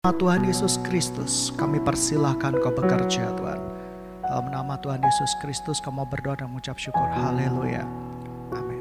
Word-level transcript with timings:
nama 0.00 0.16
Tuhan 0.16 0.48
Yesus 0.48 0.80
Kristus, 0.80 1.52
kami 1.60 1.76
persilahkan 1.76 2.56
kau 2.56 2.72
bekerja 2.72 3.36
Tuhan. 3.36 3.60
Dalam 4.24 4.48
nama 4.48 4.80
Tuhan 4.80 4.96
Yesus 4.96 5.36
Kristus, 5.44 5.76
kamu 5.76 6.08
berdoa 6.08 6.40
dan 6.40 6.48
mengucap 6.48 6.80
syukur. 6.80 7.04
Haleluya. 7.04 7.84
Amin. 8.48 8.80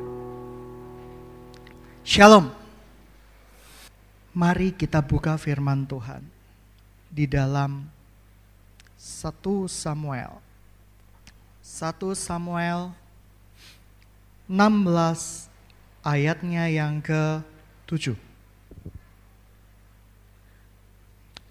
Shalom. 2.07 2.47
Mari 4.31 4.71
kita 4.71 5.03
buka 5.03 5.35
firman 5.35 5.83
Tuhan 5.83 6.23
di 7.11 7.27
dalam 7.27 7.91
1 8.95 9.67
Samuel. 9.67 10.39
1 11.59 12.15
Samuel 12.15 12.95
16 14.47 15.51
ayatnya 15.99 16.71
yang 16.71 17.03
ke-7. 17.03 18.28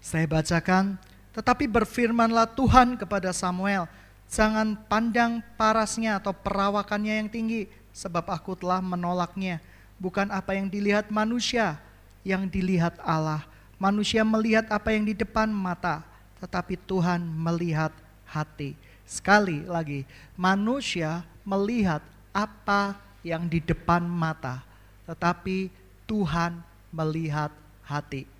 Saya 0.09 0.25
bacakan, 0.25 0.97
tetapi 1.37 1.69
berfirmanlah 1.69 2.49
Tuhan 2.57 2.97
kepada 2.97 3.29
Samuel, 3.29 3.85
jangan 4.25 4.73
pandang 4.89 5.45
parasnya 5.53 6.17
atau 6.17 6.33
perawakannya 6.33 7.21
yang 7.21 7.29
tinggi, 7.29 7.69
sebab 7.93 8.25
aku 8.25 8.57
telah 8.57 8.81
menolaknya. 8.81 9.61
Bukan 10.01 10.33
apa 10.33 10.57
yang 10.57 10.65
dilihat 10.65 11.13
manusia, 11.13 11.77
yang 12.25 12.49
dilihat 12.49 12.97
Allah. 13.05 13.45
Manusia 13.77 14.25
melihat 14.25 14.65
apa 14.73 14.97
yang 14.97 15.05
di 15.05 15.13
depan 15.13 15.45
mata, 15.53 16.01
tetapi 16.41 16.73
Tuhan 16.89 17.21
melihat 17.21 17.93
hati. 18.25 18.73
Sekali 19.05 19.61
lagi, 19.69 20.09
manusia 20.33 21.21
melihat 21.45 22.01
apa 22.33 22.97
yang 23.21 23.45
di 23.45 23.61
depan 23.61 24.01
mata, 24.09 24.65
tetapi 25.05 25.69
Tuhan 26.09 26.65
melihat 26.89 27.53
hati. 27.85 28.38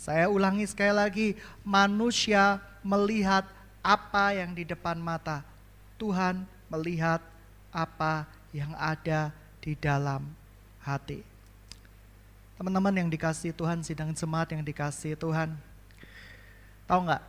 Saya 0.00 0.32
ulangi 0.32 0.64
sekali 0.64 0.96
lagi, 0.96 1.28
manusia 1.60 2.56
melihat 2.80 3.44
apa 3.84 4.32
yang 4.32 4.56
di 4.56 4.64
depan 4.64 4.96
mata. 4.96 5.44
Tuhan 6.00 6.48
melihat 6.72 7.20
apa 7.68 8.24
yang 8.56 8.72
ada 8.80 9.28
di 9.60 9.76
dalam 9.76 10.24
hati. 10.80 11.20
Teman-teman 12.56 12.96
yang 12.96 13.12
dikasih 13.12 13.52
Tuhan, 13.52 13.84
sidang 13.84 14.16
jemaat 14.16 14.56
yang 14.56 14.64
dikasih 14.64 15.20
Tuhan. 15.20 15.52
Tahu 16.88 17.00
nggak? 17.04 17.24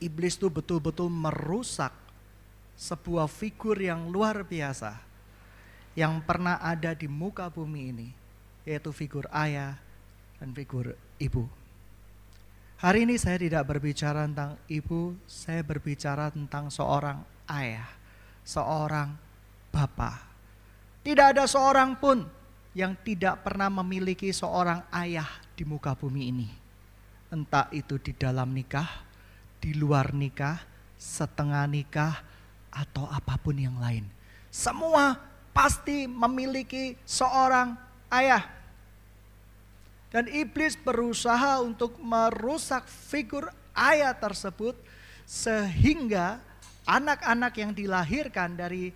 Iblis 0.00 0.40
itu 0.40 0.48
betul-betul 0.48 1.12
merusak 1.12 1.92
sebuah 2.80 3.28
figur 3.28 3.76
yang 3.76 4.08
luar 4.08 4.40
biasa 4.40 4.96
yang 5.92 6.24
pernah 6.24 6.56
ada 6.64 6.96
di 6.96 7.12
muka 7.12 7.52
bumi 7.52 7.92
ini, 7.92 8.08
yaitu 8.64 8.88
figur 8.88 9.28
ayah 9.36 9.76
dan 10.40 10.48
figur 10.56 10.96
ibu. 11.20 11.44
Hari 12.74 13.06
ini 13.06 13.14
saya 13.14 13.38
tidak 13.38 13.70
berbicara 13.70 14.26
tentang 14.26 14.58
ibu, 14.66 15.14
saya 15.30 15.62
berbicara 15.62 16.34
tentang 16.34 16.68
seorang 16.74 17.22
ayah, 17.46 17.86
seorang 18.42 19.14
bapak. 19.70 20.18
Tidak 21.06 21.26
ada 21.36 21.44
seorang 21.46 21.94
pun 21.94 22.26
yang 22.74 22.98
tidak 23.06 23.46
pernah 23.46 23.70
memiliki 23.70 24.34
seorang 24.34 24.82
ayah 24.90 25.28
di 25.54 25.62
muka 25.62 25.94
bumi 25.94 26.22
ini. 26.34 26.48
Entah 27.30 27.70
itu 27.70 27.98
di 28.02 28.10
dalam 28.14 28.50
nikah, 28.50 28.90
di 29.62 29.74
luar 29.78 30.10
nikah, 30.10 30.58
setengah 30.98 31.70
nikah, 31.70 32.14
atau 32.74 33.06
apa 33.06 33.38
pun 33.38 33.54
yang 33.54 33.78
lain. 33.78 34.02
Semua 34.50 35.14
pasti 35.54 36.10
memiliki 36.10 36.98
seorang 37.06 37.78
ayah. 38.10 38.42
Dan 40.14 40.30
iblis 40.30 40.78
berusaha 40.78 41.58
untuk 41.58 41.98
merusak 41.98 42.86
figur 42.86 43.50
ayah 43.74 44.14
tersebut 44.14 44.78
sehingga 45.26 46.38
anak-anak 46.86 47.50
yang 47.58 47.74
dilahirkan 47.74 48.54
dari 48.54 48.94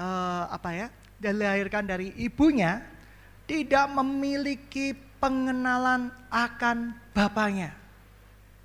uh, 0.00 0.48
apa 0.48 0.70
ya? 0.72 0.88
dilahirkan 1.20 1.84
dari 1.84 2.16
ibunya 2.16 2.80
tidak 3.44 3.92
memiliki 3.92 4.96
pengenalan 5.20 6.08
akan 6.32 6.96
bapaknya. 7.12 7.76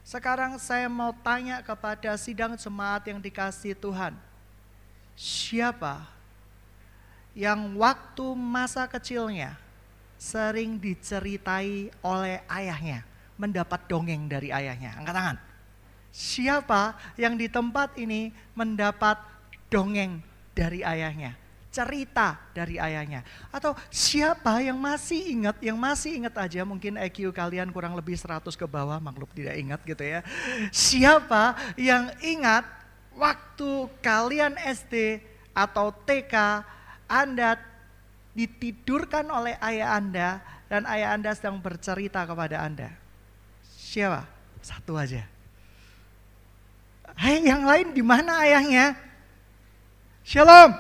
Sekarang 0.08 0.56
saya 0.56 0.88
mau 0.88 1.12
tanya 1.12 1.60
kepada 1.60 2.16
sidang 2.16 2.56
jemaat 2.56 3.04
yang 3.04 3.20
dikasih 3.20 3.76
Tuhan. 3.76 4.16
Siapa 5.20 6.08
yang 7.36 7.76
waktu 7.76 8.24
masa 8.32 8.88
kecilnya 8.88 9.65
sering 10.26 10.82
diceritai 10.82 11.94
oleh 12.02 12.42
ayahnya, 12.50 13.06
mendapat 13.38 13.86
dongeng 13.86 14.26
dari 14.26 14.50
ayahnya. 14.50 14.98
Angkat 14.98 15.14
tangan. 15.14 15.38
Siapa 16.10 16.98
yang 17.14 17.38
di 17.38 17.46
tempat 17.46 17.94
ini 18.02 18.34
mendapat 18.58 19.22
dongeng 19.70 20.18
dari 20.58 20.82
ayahnya? 20.82 21.38
Cerita 21.70 22.40
dari 22.56 22.80
ayahnya. 22.80 23.22
Atau 23.52 23.76
siapa 23.92 24.64
yang 24.64 24.80
masih 24.80 25.20
ingat, 25.36 25.60
yang 25.62 25.78
masih 25.78 26.18
ingat 26.24 26.34
aja 26.40 26.64
mungkin 26.64 26.96
IQ 26.96 27.30
kalian 27.36 27.70
kurang 27.70 27.94
lebih 27.94 28.16
100 28.16 28.48
ke 28.56 28.66
bawah, 28.66 28.98
makhluk 28.98 29.30
tidak 29.36 29.60
ingat 29.60 29.84
gitu 29.84 30.02
ya. 30.02 30.24
Siapa 30.72 31.76
yang 31.76 32.10
ingat 32.24 32.64
waktu 33.14 33.92
kalian 34.00 34.56
SD 34.56 35.20
atau 35.52 35.92
TK, 35.92 36.64
Anda 37.12 37.75
ditidurkan 38.36 39.32
oleh 39.32 39.56
ayah 39.64 39.96
Anda 39.96 40.44
dan 40.68 40.84
ayah 40.92 41.16
Anda 41.16 41.32
sedang 41.32 41.64
bercerita 41.64 42.28
kepada 42.28 42.60
Anda. 42.62 42.92
Siapa? 43.64 44.28
Satu 44.60 45.00
aja. 45.00 45.24
Hei, 47.16 47.48
yang 47.48 47.64
lain 47.64 47.96
di 47.96 48.04
mana 48.04 48.44
ayahnya? 48.44 49.00
Shalom. 50.28 50.76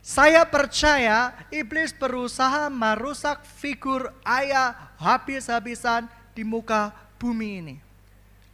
Saya 0.00 0.48
percaya 0.48 1.32
iblis 1.52 1.92
berusaha 1.92 2.72
merusak 2.72 3.44
figur 3.44 4.12
ayah 4.24 4.72
habis-habisan 4.96 6.08
di 6.32 6.40
muka 6.44 6.92
bumi 7.20 7.60
ini. 7.60 7.76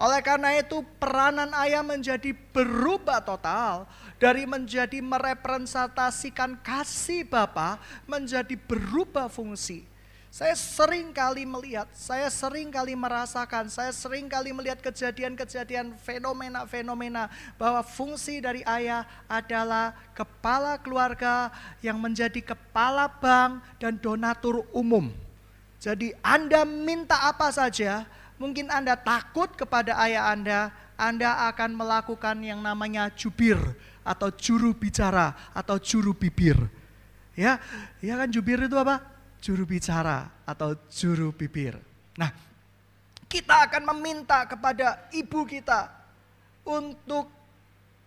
Oleh 0.01 0.25
karena 0.25 0.57
itu 0.57 0.81
peranan 0.97 1.53
ayah 1.61 1.85
menjadi 1.85 2.33
berubah 2.33 3.21
total 3.21 3.85
dari 4.17 4.49
menjadi 4.49 4.97
merepresentasikan 5.05 6.57
kasih 6.65 7.29
Bapa 7.29 7.77
menjadi 8.09 8.57
berubah 8.57 9.29
fungsi. 9.29 9.85
Saya 10.31 10.55
sering 10.57 11.11
kali 11.13 11.43
melihat, 11.45 11.91
saya 11.93 12.31
sering 12.33 12.71
kali 12.73 12.97
merasakan, 12.97 13.67
saya 13.69 13.91
sering 13.91 14.31
kali 14.31 14.55
melihat 14.55 14.79
kejadian-kejadian 14.79 15.93
fenomena-fenomena 16.01 17.27
bahwa 17.59 17.83
fungsi 17.83 18.39
dari 18.41 18.63
ayah 18.63 19.05
adalah 19.27 19.93
kepala 20.17 20.79
keluarga 20.81 21.51
yang 21.83 21.99
menjadi 21.99 22.41
kepala 22.41 23.11
bank 23.21 23.59
dan 23.83 23.99
donatur 23.99 24.65
umum. 24.71 25.13
Jadi 25.83 26.15
Anda 26.23 26.63
minta 26.63 27.27
apa 27.27 27.51
saja, 27.51 28.07
Mungkin 28.41 28.73
Anda 28.73 28.97
takut 28.97 29.53
kepada 29.53 30.01
ayah 30.01 30.33
Anda, 30.33 30.73
Anda 30.97 31.53
akan 31.53 31.77
melakukan 31.77 32.41
yang 32.41 32.65
namanya 32.65 33.13
jubir 33.13 33.61
atau 34.01 34.33
juru 34.33 34.73
bicara 34.73 35.37
atau 35.53 35.77
juru 35.77 36.17
bibir. 36.17 36.57
Ya, 37.37 37.61
ya 38.01 38.17
kan 38.17 38.33
jubir 38.33 38.65
itu 38.65 38.81
apa? 38.81 39.05
Juru 39.45 39.69
bicara 39.69 40.33
atau 40.49 40.73
juru 40.89 41.37
bibir. 41.37 41.77
Nah, 42.17 42.33
kita 43.29 43.69
akan 43.69 43.93
meminta 43.93 44.49
kepada 44.49 45.05
ibu 45.13 45.45
kita 45.45 45.93
untuk 46.65 47.29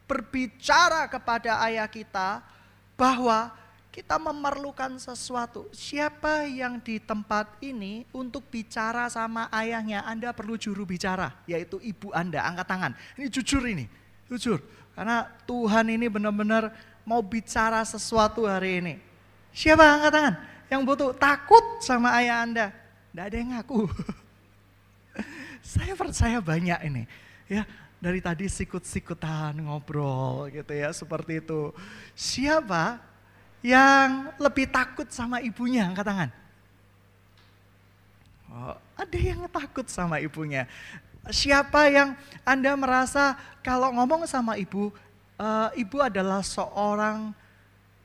berbicara 0.09 1.05
kepada 1.13 1.61
ayah 1.69 1.85
kita 1.85 2.41
bahwa 2.97 3.53
kita 3.93 4.17
memerlukan 4.17 4.97
sesuatu. 4.97 5.69
Siapa 5.69 6.49
yang 6.49 6.81
di 6.81 6.97
tempat 6.97 7.45
ini 7.61 8.09
untuk 8.09 8.41
bicara 8.49 9.05
sama 9.05 9.45
ayahnya, 9.53 10.01
Anda 10.01 10.33
perlu 10.33 10.57
juru 10.57 10.81
bicara, 10.81 11.29
yaitu 11.45 11.77
ibu 11.77 12.09
Anda. 12.09 12.41
Angkat 12.41 12.65
tangan. 12.65 12.91
Ini 13.21 13.29
jujur 13.29 13.61
ini, 13.69 13.85
jujur. 14.33 14.57
Karena 14.97 15.29
Tuhan 15.45 15.93
ini 15.93 16.09
benar-benar 16.09 16.73
mau 17.05 17.21
bicara 17.21 17.85
sesuatu 17.85 18.49
hari 18.49 18.81
ini. 18.81 18.93
Siapa 19.53 19.85
angkat 19.85 20.11
tangan? 20.11 20.35
Yang 20.73 20.81
butuh 20.89 21.11
takut 21.13 21.65
sama 21.85 22.17
ayah 22.17 22.41
Anda. 22.41 22.67
Tidak 23.13 23.25
ada 23.29 23.35
yang 23.37 23.49
ngaku. 23.53 23.85
Saya 25.61 25.93
percaya 25.93 26.41
banyak 26.41 26.81
ini. 26.89 27.05
Ya, 27.45 27.69
dari 28.01 28.25
tadi 28.25 28.49
sikut-sikutan 28.49 29.53
ngobrol 29.61 30.49
gitu 30.49 30.73
ya, 30.73 30.89
seperti 30.89 31.45
itu. 31.45 31.69
Siapa 32.17 33.12
yang 33.63 34.35
lebih 34.37 34.67
takut 34.67 35.07
sama 35.07 35.39
ibunya? 35.39 35.87
Angkat 35.87 36.05
tangan. 36.05 36.29
Oh, 38.53 38.75
ada 38.99 39.17
yang 39.17 39.47
takut 39.49 39.87
sama 39.89 40.21
ibunya. 40.21 40.69
Siapa 41.31 41.87
yang 41.87 42.13
Anda 42.43 42.75
merasa 42.75 43.39
kalau 43.63 43.89
ngomong 43.95 44.27
sama 44.27 44.59
ibu, 44.59 44.91
uh, 45.39 45.71
ibu 45.73 45.97
adalah 46.03 46.43
seorang 46.43 47.31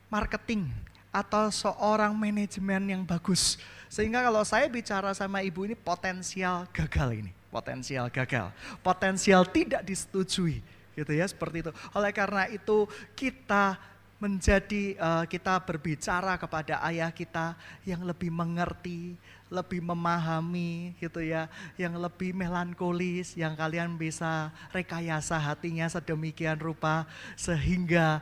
marketing 0.07 0.71
atau 1.11 1.51
seorang 1.51 2.15
manajemen 2.15 2.95
yang 2.95 3.03
bagus. 3.03 3.59
Sehingga 3.91 4.23
kalau 4.23 4.41
saya 4.47 4.65
bicara 4.71 5.11
sama 5.11 5.43
ibu 5.43 5.67
ini 5.67 5.75
potensial 5.75 6.65
gagal 6.71 7.11
ini. 7.13 7.31
potensial 7.49 8.05
gagal, 8.13 8.53
potensial 8.85 9.41
tidak 9.41 9.81
disetujui, 9.81 10.61
gitu 10.93 11.11
ya 11.17 11.25
seperti 11.25 11.65
itu. 11.65 11.71
Oleh 11.97 12.13
karena 12.13 12.45
itu 12.45 12.85
kita 13.17 13.73
menjadi 14.19 14.99
uh, 14.99 15.23
kita 15.23 15.63
berbicara 15.63 16.35
kepada 16.35 16.83
ayah 16.91 17.07
kita 17.07 17.55
yang 17.87 18.03
lebih 18.03 18.27
mengerti, 18.27 19.15
lebih 19.47 19.79
memahami 19.79 20.91
gitu 20.99 21.23
ya, 21.23 21.47
yang 21.79 21.95
lebih 21.95 22.35
melankolis, 22.35 23.39
yang 23.39 23.55
kalian 23.55 23.95
bisa 23.95 24.51
rekayasa 24.75 25.39
hatinya 25.39 25.87
sedemikian 25.87 26.59
rupa 26.59 27.07
sehingga 27.39 28.19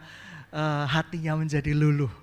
uh, 0.53 0.85
hatinya 0.85 1.33
menjadi 1.33 1.73
luluh. 1.73 2.13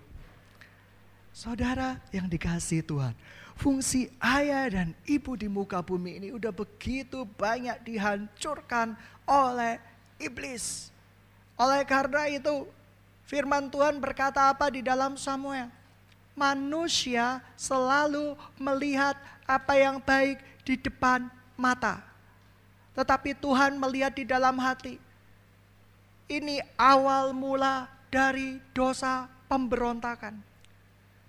Saudara 1.34 1.98
yang 2.14 2.30
dikasih 2.30 2.86
Tuhan, 2.86 3.10
fungsi 3.58 4.06
ayah 4.22 4.70
dan 4.70 4.94
ibu 5.02 5.34
di 5.34 5.50
muka 5.50 5.82
bumi 5.82 6.22
ini 6.22 6.28
udah 6.30 6.54
begitu 6.54 7.26
banyak 7.26 7.74
dihancurkan 7.82 8.94
oleh 9.26 9.82
iblis. 10.22 10.94
Oleh 11.58 11.82
karena 11.82 12.30
itu 12.30 12.70
Firman 13.34 13.66
Tuhan 13.66 13.98
berkata 13.98 14.46
apa 14.46 14.70
di 14.70 14.78
dalam 14.78 15.18
Samuel? 15.18 15.66
Manusia 16.38 17.42
selalu 17.58 18.38
melihat 18.54 19.18
apa 19.42 19.74
yang 19.74 19.98
baik 19.98 20.38
di 20.62 20.78
depan 20.78 21.26
mata. 21.58 21.98
Tetapi 22.94 23.34
Tuhan 23.34 23.74
melihat 23.74 24.14
di 24.14 24.22
dalam 24.22 24.54
hati. 24.62 25.02
Ini 26.30 26.62
awal 26.78 27.34
mula 27.34 27.90
dari 28.06 28.62
dosa 28.70 29.26
pemberontakan. 29.50 30.38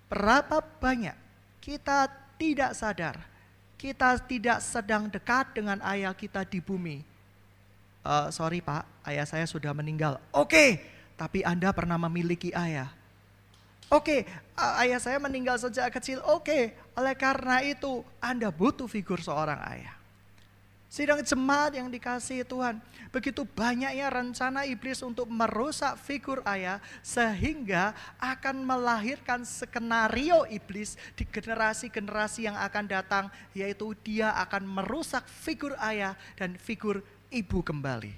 Berapa 0.06 0.62
banyak 0.62 1.18
kita 1.58 2.06
tidak 2.38 2.78
sadar, 2.78 3.18
kita 3.74 4.14
tidak 4.30 4.62
sedang 4.62 5.10
dekat 5.10 5.58
dengan 5.58 5.82
ayah 5.82 6.14
kita 6.14 6.46
di 6.46 6.62
bumi. 6.62 7.02
Uh, 8.06 8.30
sorry 8.30 8.62
pak, 8.62 8.86
ayah 9.10 9.26
saya 9.26 9.42
sudah 9.50 9.74
meninggal. 9.74 10.22
Oke, 10.30 10.46
okay, 10.54 10.70
tapi 11.16 11.42
Anda 11.42 11.72
pernah 11.72 11.96
memiliki 11.96 12.52
ayah. 12.52 12.92
Oke, 13.86 14.26
okay, 14.26 14.80
ayah 14.82 14.98
saya 14.98 15.16
meninggal 15.22 15.56
sejak 15.56 15.88
kecil. 15.94 16.18
Oke, 16.26 16.42
okay, 16.50 16.62
oleh 16.98 17.14
karena 17.14 17.62
itu 17.62 18.02
Anda 18.18 18.50
butuh 18.50 18.90
figur 18.90 19.22
seorang 19.22 19.62
ayah. 19.72 19.96
Sidang 20.86 21.20
jemaat 21.20 21.74
yang 21.76 21.90
dikasih 21.90 22.46
Tuhan, 22.46 22.78
begitu 23.10 23.42
banyaknya 23.42 24.06
rencana 24.06 24.64
iblis 24.64 25.02
untuk 25.02 25.26
merusak 25.28 25.98
figur 25.98 26.40
ayah 26.46 26.78
sehingga 27.02 27.90
akan 28.16 28.62
melahirkan 28.64 29.42
skenario 29.42 30.46
iblis 30.46 30.94
di 31.18 31.26
generasi-generasi 31.26 32.48
yang 32.48 32.56
akan 32.56 32.84
datang 32.86 33.24
yaitu 33.52 33.92
dia 34.06 34.30
akan 34.40 34.62
merusak 34.62 35.26
figur 35.26 35.74
ayah 35.82 36.14
dan 36.38 36.54
figur 36.54 37.02
ibu 37.34 37.60
kembali. 37.60 38.14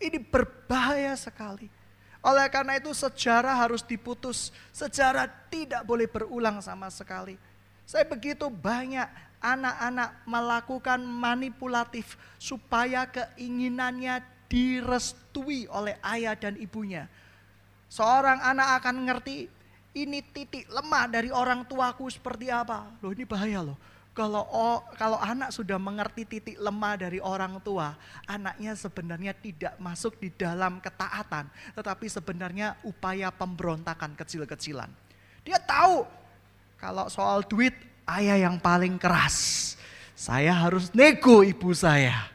Ini 0.00 0.18
berbahaya 0.22 1.14
sekali. 1.18 1.81
Oleh 2.22 2.46
karena 2.48 2.78
itu 2.78 2.94
sejarah 2.94 3.58
harus 3.58 3.82
diputus. 3.82 4.54
Sejarah 4.70 5.26
tidak 5.50 5.82
boleh 5.82 6.06
berulang 6.06 6.62
sama 6.62 6.86
sekali. 6.86 7.34
Saya 7.82 8.06
begitu 8.06 8.46
banyak 8.46 9.10
anak-anak 9.42 10.22
melakukan 10.22 11.02
manipulatif 11.02 12.14
supaya 12.38 13.10
keinginannya 13.10 14.22
direstui 14.46 15.66
oleh 15.66 15.98
ayah 16.06 16.38
dan 16.38 16.54
ibunya. 16.62 17.10
Seorang 17.90 18.38
anak 18.38 18.80
akan 18.80 18.96
ngerti 19.02 19.50
ini 19.98 20.24
titik 20.24 20.70
lemah 20.70 21.10
dari 21.10 21.28
orang 21.28 21.66
tuaku 21.66 22.08
seperti 22.08 22.48
apa. 22.48 22.88
Loh 23.02 23.12
ini 23.12 23.26
bahaya 23.26 23.60
loh. 23.66 23.76
Kalau 24.12 24.44
oh, 24.52 24.84
kalau 25.00 25.16
anak 25.16 25.56
sudah 25.56 25.80
mengerti 25.80 26.28
titik 26.28 26.60
lemah 26.60 27.00
dari 27.00 27.16
orang 27.16 27.56
tua, 27.64 27.96
anaknya 28.28 28.76
sebenarnya 28.76 29.32
tidak 29.32 29.72
masuk 29.80 30.20
di 30.20 30.28
dalam 30.28 30.84
ketaatan, 30.84 31.48
tetapi 31.72 32.12
sebenarnya 32.12 32.76
upaya 32.84 33.32
pemberontakan 33.32 34.12
kecil-kecilan. 34.12 34.92
Dia 35.40 35.56
tahu 35.56 36.04
kalau 36.76 37.08
soal 37.08 37.40
duit 37.48 37.72
ayah 38.04 38.36
yang 38.36 38.60
paling 38.60 39.00
keras. 39.00 39.80
Saya 40.12 40.52
harus 40.60 40.92
nego 40.92 41.40
ibu 41.40 41.72
saya. 41.72 42.28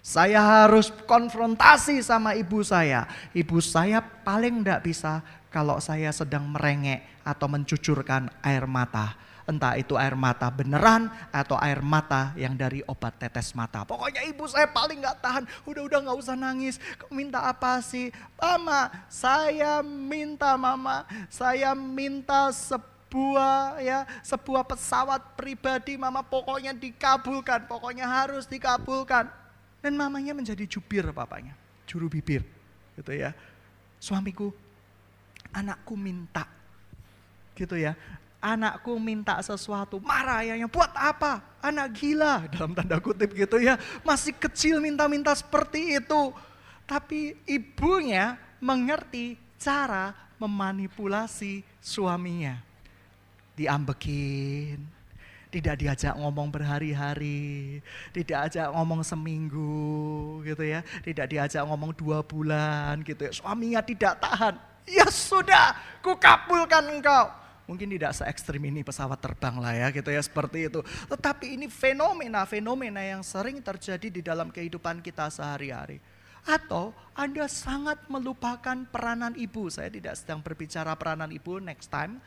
Saya 0.00 0.40
harus 0.40 0.88
konfrontasi 1.04 2.00
sama 2.00 2.32
ibu 2.40 2.64
saya. 2.64 3.04
Ibu 3.36 3.60
saya 3.60 4.00
paling 4.00 4.64
tidak 4.64 4.80
bisa 4.80 5.20
kalau 5.52 5.76
saya 5.76 6.08
sedang 6.08 6.48
merengek 6.48 7.04
atau 7.20 7.52
mencucurkan 7.52 8.32
air 8.40 8.64
mata 8.64 9.27
Entah 9.48 9.80
itu 9.80 9.96
air 9.96 10.12
mata 10.12 10.52
beneran 10.52 11.08
atau 11.32 11.56
air 11.56 11.80
mata 11.80 12.36
yang 12.36 12.52
dari 12.52 12.84
obat 12.84 13.16
tetes 13.16 13.56
mata. 13.56 13.80
Pokoknya 13.88 14.20
ibu 14.28 14.44
saya 14.44 14.68
paling 14.68 15.00
gak 15.00 15.24
tahan. 15.24 15.44
Udah-udah 15.64 16.04
gak 16.04 16.18
usah 16.20 16.36
nangis. 16.36 16.76
Minta 17.08 17.40
apa 17.48 17.80
sih? 17.80 18.12
Mama, 18.36 18.92
saya 19.08 19.80
minta 19.80 20.52
mama. 20.60 21.08
Saya 21.32 21.72
minta 21.72 22.52
sebuah 22.52 23.80
ya 23.80 24.04
sebuah 24.20 24.68
pesawat 24.68 25.32
pribadi 25.32 25.96
mama 25.96 26.20
pokoknya 26.20 26.76
dikabulkan 26.76 27.64
pokoknya 27.64 28.04
harus 28.04 28.44
dikabulkan 28.44 29.32
dan 29.80 29.92
mamanya 29.96 30.36
menjadi 30.36 30.68
jubir 30.68 31.08
papanya 31.16 31.56
juru 31.88 32.12
bibir 32.12 32.44
gitu 33.00 33.16
ya 33.16 33.32
suamiku 33.96 34.52
anakku 35.56 35.96
minta 35.96 36.44
gitu 37.56 37.80
ya 37.80 37.96
anakku 38.38 38.96
minta 39.02 39.38
sesuatu, 39.42 39.98
marah 39.98 40.46
ayahnya, 40.46 40.70
buat 40.70 40.90
apa? 40.94 41.42
Anak 41.58 41.98
gila, 41.98 42.44
dalam 42.54 42.72
tanda 42.74 42.98
kutip 43.02 43.34
gitu 43.34 43.58
ya. 43.58 43.76
Masih 44.06 44.34
kecil 44.34 44.78
minta-minta 44.78 45.34
seperti 45.34 45.98
itu. 45.98 46.34
Tapi 46.88 47.36
ibunya 47.44 48.40
mengerti 48.62 49.36
cara 49.60 50.14
memanipulasi 50.38 51.66
suaminya. 51.82 52.62
Diambekin, 53.58 54.86
tidak 55.50 55.82
diajak 55.82 56.14
ngomong 56.14 56.46
berhari-hari, 56.46 57.82
tidak 58.14 58.46
ajak 58.46 58.70
ngomong 58.70 59.02
seminggu 59.02 60.38
gitu 60.46 60.62
ya, 60.62 60.86
tidak 61.02 61.26
diajak 61.26 61.66
ngomong 61.66 61.90
dua 61.98 62.22
bulan 62.22 63.02
gitu 63.02 63.26
ya. 63.26 63.32
Suaminya 63.34 63.82
tidak 63.82 64.22
tahan. 64.22 64.54
Ya 64.88 65.04
sudah, 65.10 65.76
kukabulkan 66.00 66.86
engkau 66.96 67.28
Mungkin 67.68 67.92
tidak 67.92 68.16
se 68.16 68.24
ekstrim 68.24 68.64
ini 68.64 68.80
pesawat 68.80 69.20
terbang 69.20 69.60
lah 69.60 69.76
ya 69.76 69.92
gitu 69.92 70.08
ya 70.08 70.24
seperti 70.24 70.72
itu. 70.72 70.80
Tetapi 71.12 71.52
ini 71.60 71.68
fenomena-fenomena 71.68 73.04
yang 73.04 73.20
sering 73.20 73.60
terjadi 73.60 74.08
di 74.08 74.24
dalam 74.24 74.48
kehidupan 74.48 75.04
kita 75.04 75.28
sehari-hari. 75.28 76.00
Atau 76.48 76.96
Anda 77.12 77.44
sangat 77.44 78.08
melupakan 78.08 78.88
peranan 78.88 79.36
ibu. 79.36 79.68
Saya 79.68 79.92
tidak 79.92 80.16
sedang 80.16 80.40
berbicara 80.40 80.96
peranan 80.96 81.28
ibu 81.28 81.60
next 81.60 81.92
time. 81.92 82.24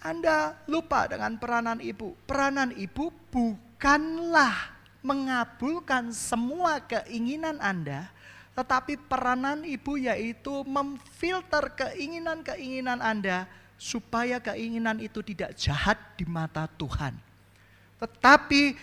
Anda 0.00 0.56
lupa 0.64 1.04
dengan 1.12 1.36
peranan 1.36 1.84
ibu. 1.84 2.16
Peranan 2.24 2.72
ibu 2.72 3.12
bukanlah 3.28 4.78
mengabulkan 5.04 6.08
semua 6.08 6.80
keinginan 6.82 7.60
Anda, 7.60 8.08
tetapi 8.56 8.96
peranan 9.06 9.62
ibu 9.62 10.00
yaitu 10.00 10.64
memfilter 10.66 11.68
keinginan-keinginan 11.76 13.04
Anda 13.04 13.46
supaya 13.78 14.42
keinginan 14.42 14.98
itu 14.98 15.22
tidak 15.22 15.54
jahat 15.54 15.96
di 16.18 16.26
mata 16.26 16.66
Tuhan. 16.66 17.14
Tetapi 18.02 18.74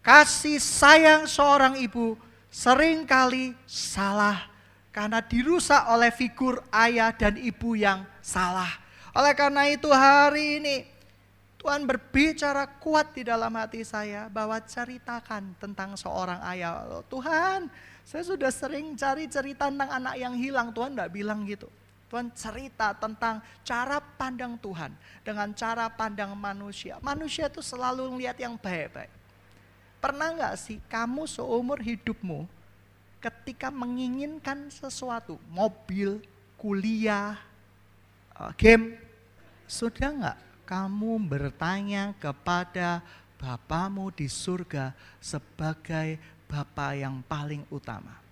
kasih 0.00 0.62
sayang 0.62 1.26
seorang 1.26 1.82
ibu 1.82 2.14
sering 2.46 3.02
kali 3.02 3.52
salah 3.66 4.46
karena 4.94 5.20
dirusak 5.20 5.82
oleh 5.92 6.14
figur 6.14 6.62
ayah 6.72 7.10
dan 7.10 7.36
ibu 7.36 7.74
yang 7.74 8.06
salah. 8.22 8.70
Oleh 9.12 9.34
karena 9.34 9.66
itu 9.68 9.90
hari 9.90 10.62
ini 10.62 10.76
Tuhan 11.60 11.82
berbicara 11.82 12.78
kuat 12.78 13.10
di 13.10 13.26
dalam 13.26 13.50
hati 13.58 13.82
saya 13.82 14.30
bahwa 14.30 14.54
ceritakan 14.62 15.58
tentang 15.58 15.98
seorang 15.98 16.38
ayah. 16.54 17.02
Tuhan, 17.10 17.66
saya 18.06 18.22
sudah 18.22 18.54
sering 18.54 18.94
cari 18.94 19.26
cerita 19.26 19.66
tentang 19.66 19.90
anak 19.90 20.14
yang 20.14 20.38
hilang. 20.38 20.70
Tuhan 20.70 20.94
tidak 20.94 21.10
bilang 21.10 21.42
gitu. 21.42 21.66
Tuhan 22.06 22.30
cerita 22.38 22.94
tentang 22.94 23.42
cara 23.66 23.98
pandang 23.98 24.54
Tuhan 24.62 24.94
dengan 25.26 25.50
cara 25.50 25.90
pandang 25.90 26.30
manusia. 26.38 27.02
Manusia 27.02 27.50
itu 27.50 27.58
selalu 27.58 28.06
melihat 28.14 28.38
yang 28.38 28.54
baik-baik. 28.54 29.10
Pernah 29.98 30.28
nggak 30.38 30.54
sih 30.54 30.78
kamu 30.86 31.26
seumur 31.26 31.82
hidupmu 31.82 32.46
ketika 33.18 33.74
menginginkan 33.74 34.70
sesuatu, 34.70 35.34
mobil, 35.50 36.22
kuliah, 36.54 37.34
eh, 38.38 38.52
game, 38.54 38.94
sudah 39.66 40.10
nggak 40.14 40.38
kamu 40.62 41.18
bertanya 41.26 42.14
kepada 42.22 43.02
Bapamu 43.36 44.08
di 44.14 44.30
surga 44.30 44.96
sebagai 45.20 46.16
Bapa 46.46 46.96
yang 46.96 47.20
paling 47.26 47.66
utama? 47.68 48.25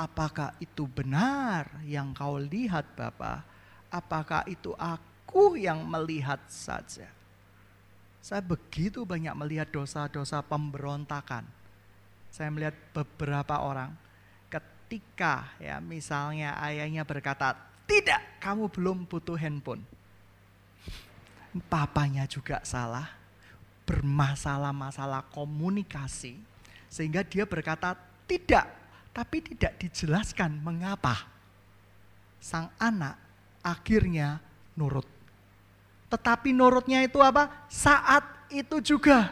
Apakah 0.00 0.56
itu 0.64 0.88
benar 0.88 1.68
yang 1.84 2.16
kau 2.16 2.40
lihat 2.40 2.96
Bapak? 2.96 3.44
Apakah 3.92 4.48
itu 4.48 4.72
aku 4.80 5.60
yang 5.60 5.84
melihat 5.84 6.40
saja? 6.48 7.04
Saya 8.24 8.40
begitu 8.40 9.04
banyak 9.04 9.36
melihat 9.36 9.68
dosa-dosa 9.68 10.40
pemberontakan 10.40 11.60
saya 12.30 12.48
melihat 12.54 12.78
beberapa 12.94 13.58
orang 13.58 13.90
ketika 14.46 15.50
ya 15.58 15.82
misalnya 15.82 16.54
ayahnya 16.62 17.02
berkata, 17.02 17.58
"Tidak, 17.90 18.38
kamu 18.38 18.70
belum 18.70 19.10
butuh 19.10 19.34
handphone." 19.34 19.82
Papanya 21.66 22.30
juga 22.30 22.62
salah, 22.62 23.10
bermasalah-masalah 23.82 25.26
komunikasi 25.34 26.38
sehingga 26.86 27.26
dia 27.26 27.42
berkata, 27.42 27.98
"Tidak," 28.30 28.79
tapi 29.10 29.42
tidak 29.42 29.76
dijelaskan 29.82 30.62
mengapa. 30.62 31.26
Sang 32.40 32.72
anak 32.80 33.20
akhirnya 33.60 34.40
nurut. 34.78 35.04
Tetapi 36.10 36.50
nurutnya 36.50 37.04
itu 37.04 37.20
apa? 37.20 37.66
Saat 37.70 38.24
itu 38.50 38.82
juga 38.82 39.30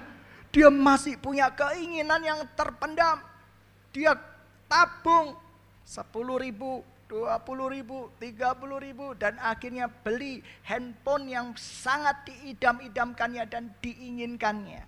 dia 0.52 0.68
masih 0.70 1.18
punya 1.18 1.50
keinginan 1.50 2.22
yang 2.22 2.40
terpendam. 2.54 3.20
Dia 3.90 4.14
tabung 4.68 5.34
10 5.88 6.44
ribu, 6.44 6.84
20 7.08 7.74
ribu, 7.74 8.12
30 8.20 8.78
ribu. 8.84 9.06
Dan 9.16 9.40
akhirnya 9.40 9.88
beli 9.88 10.44
handphone 10.68 11.32
yang 11.32 11.46
sangat 11.56 12.28
diidam-idamkannya 12.28 13.44
dan 13.48 13.72
diinginkannya. 13.80 14.82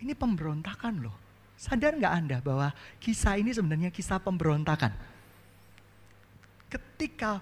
Ini 0.00 0.12
pemberontakan 0.14 0.94
loh. 1.02 1.23
Sadar 1.64 1.96
nggak 1.96 2.12
Anda 2.12 2.36
bahwa 2.44 2.76
kisah 3.00 3.40
ini 3.40 3.56
sebenarnya 3.56 3.88
kisah 3.88 4.20
pemberontakan? 4.20 4.92
Ketika 6.68 7.40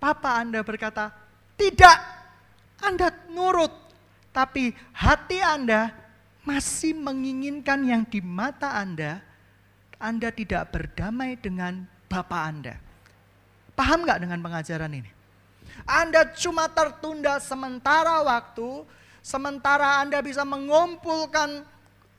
papa 0.00 0.40
Anda 0.40 0.64
berkata, 0.64 1.12
tidak, 1.60 2.00
Anda 2.80 3.12
nurut. 3.28 3.92
Tapi 4.32 4.72
hati 4.96 5.44
Anda 5.44 5.92
masih 6.48 6.96
menginginkan 6.96 7.84
yang 7.84 8.08
di 8.08 8.24
mata 8.24 8.80
Anda, 8.80 9.20
Anda 10.00 10.32
tidak 10.32 10.72
berdamai 10.72 11.36
dengan 11.36 11.84
Bapak 12.08 12.40
Anda. 12.40 12.80
Paham 13.76 14.08
nggak 14.08 14.24
dengan 14.24 14.40
pengajaran 14.40 14.96
ini? 14.96 15.10
Anda 15.84 16.32
cuma 16.32 16.64
tertunda 16.72 17.36
sementara 17.44 18.24
waktu, 18.24 18.88
sementara 19.20 20.00
Anda 20.00 20.24
bisa 20.24 20.48
mengumpulkan 20.48 21.60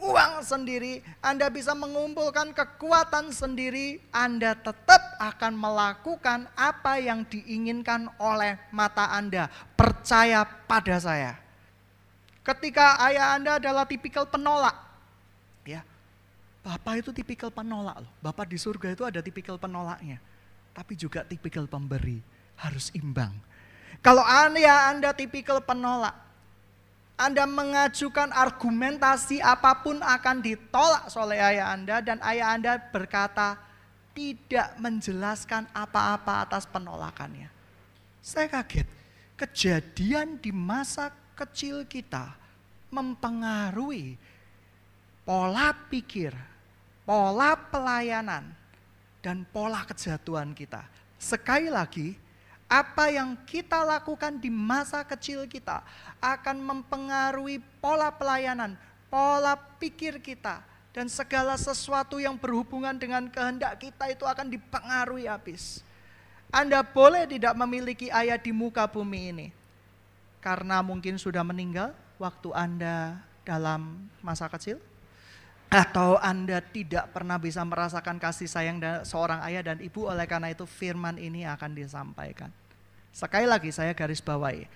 uang 0.01 0.41
sendiri, 0.41 1.05
Anda 1.21 1.47
bisa 1.53 1.77
mengumpulkan 1.77 2.51
kekuatan 2.57 3.29
sendiri, 3.29 4.01
Anda 4.09 4.57
tetap 4.57 5.15
akan 5.21 5.53
melakukan 5.53 6.49
apa 6.57 6.97
yang 6.97 7.21
diinginkan 7.29 8.09
oleh 8.17 8.57
mata 8.73 9.13
Anda. 9.13 9.47
Percaya 9.77 10.43
pada 10.43 10.97
saya. 10.97 11.37
Ketika 12.41 12.97
ayah 13.05 13.37
Anda 13.37 13.61
adalah 13.61 13.85
tipikal 13.85 14.25
penolak. 14.25 14.73
Ya. 15.61 15.85
Bapak 16.65 17.05
itu 17.05 17.13
tipikal 17.13 17.53
penolak 17.53 18.01
loh. 18.01 18.11
Bapak 18.21 18.49
di 18.49 18.57
surga 18.57 18.97
itu 18.97 19.05
ada 19.05 19.21
tipikal 19.21 19.61
penolaknya. 19.61 20.17
Tapi 20.73 20.97
juga 20.97 21.21
tipikal 21.21 21.69
pemberi. 21.69 22.17
Harus 22.57 22.89
imbang. 22.97 23.33
Kalau 24.01 24.25
ayah 24.25 24.89
Anda 24.89 25.13
tipikal 25.13 25.61
penolak. 25.61 26.30
Anda 27.21 27.45
mengajukan 27.45 28.33
argumentasi 28.33 29.45
apa 29.45 29.77
pun 29.85 30.01
akan 30.01 30.41
ditolak 30.41 31.05
oleh 31.13 31.37
ayah 31.37 31.77
Anda. 31.77 32.01
Dan 32.01 32.17
ayah 32.25 32.57
Anda 32.57 32.81
berkata 32.81 33.61
tidak 34.17 34.73
menjelaskan 34.81 35.69
apa-apa 35.69 36.49
atas 36.49 36.65
penolakannya. 36.65 37.53
Saya 38.25 38.49
kaget. 38.49 38.89
Kejadian 39.37 40.37
di 40.41 40.49
masa 40.49 41.09
kecil 41.37 41.85
kita 41.85 42.33
mempengaruhi 42.93 44.17
pola 45.25 45.73
pikir, 45.89 46.29
pola 47.05 47.57
pelayanan, 47.57 48.53
dan 49.21 49.45
pola 49.49 49.81
kejatuhan 49.85 50.53
kita. 50.53 50.85
Sekali 51.17 51.69
lagi, 51.69 52.17
apa 52.71 53.11
yang 53.11 53.35
kita 53.43 53.83
lakukan 53.83 54.39
di 54.39 54.47
masa 54.47 55.03
kecil 55.03 55.43
kita 55.43 55.83
akan 56.23 56.63
mempengaruhi 56.63 57.59
pola 57.83 58.07
pelayanan, 58.07 58.79
pola 59.11 59.59
pikir 59.75 60.23
kita, 60.23 60.63
dan 60.95 61.11
segala 61.11 61.59
sesuatu 61.59 62.15
yang 62.15 62.39
berhubungan 62.39 62.95
dengan 62.95 63.27
kehendak 63.27 63.75
kita 63.75 64.07
itu 64.07 64.23
akan 64.23 64.47
dipengaruhi 64.47 65.27
habis. 65.27 65.83
Anda 66.47 66.79
boleh 66.79 67.27
tidak 67.27 67.51
memiliki 67.59 68.07
ayah 68.07 68.39
di 68.39 68.55
muka 68.55 68.87
bumi 68.87 69.35
ini, 69.35 69.47
karena 70.39 70.79
mungkin 70.79 71.19
sudah 71.19 71.43
meninggal 71.43 71.91
waktu 72.15 72.55
Anda 72.55 73.19
dalam 73.43 74.07
masa 74.23 74.47
kecil? 74.47 74.79
Atau 75.67 76.19
Anda 76.23 76.63
tidak 76.63 77.11
pernah 77.11 77.35
bisa 77.35 77.63
merasakan 77.67 78.15
kasih 78.15 78.47
sayang 78.47 78.79
seorang 79.03 79.43
ayah 79.47 79.63
dan 79.63 79.83
ibu 79.83 80.07
oleh 80.07 80.23
karena 80.23 80.51
itu 80.51 80.63
firman 80.63 81.19
ini 81.19 81.43
akan 81.43 81.75
disampaikan. 81.75 82.60
Sekali 83.11 83.47
lagi 83.47 83.69
saya 83.71 83.91
garis 83.91 84.23
bawahi. 84.23 84.67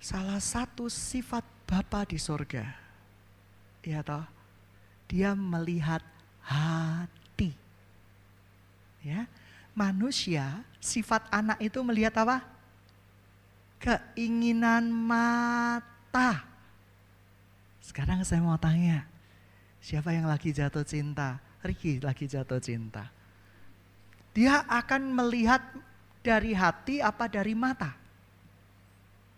Salah 0.00 0.40
satu 0.40 0.86
sifat 0.92 1.42
Bapa 1.66 2.06
di 2.06 2.20
surga. 2.20 2.62
Ya 3.82 4.04
toh. 4.04 4.22
Dia 5.10 5.34
melihat 5.34 6.04
hati. 6.44 7.56
Ya. 9.02 9.26
Manusia 9.76 10.64
sifat 10.80 11.28
anak 11.28 11.60
itu 11.60 11.82
melihat 11.84 12.16
apa? 12.22 12.56
keinginan 13.80 14.88
mata. 14.90 16.44
Sekarang 17.84 18.24
saya 18.26 18.42
mau 18.42 18.58
tanya, 18.58 19.06
siapa 19.78 20.10
yang 20.10 20.26
lagi 20.26 20.50
jatuh 20.50 20.82
cinta? 20.82 21.38
Ricky 21.62 22.02
lagi 22.02 22.26
jatuh 22.26 22.58
cinta. 22.58 23.10
Dia 24.36 24.66
akan 24.68 25.16
melihat 25.16 25.62
dari 26.26 26.50
hati 26.50 26.98
apa 26.98 27.30
dari 27.30 27.54
mata? 27.54 27.94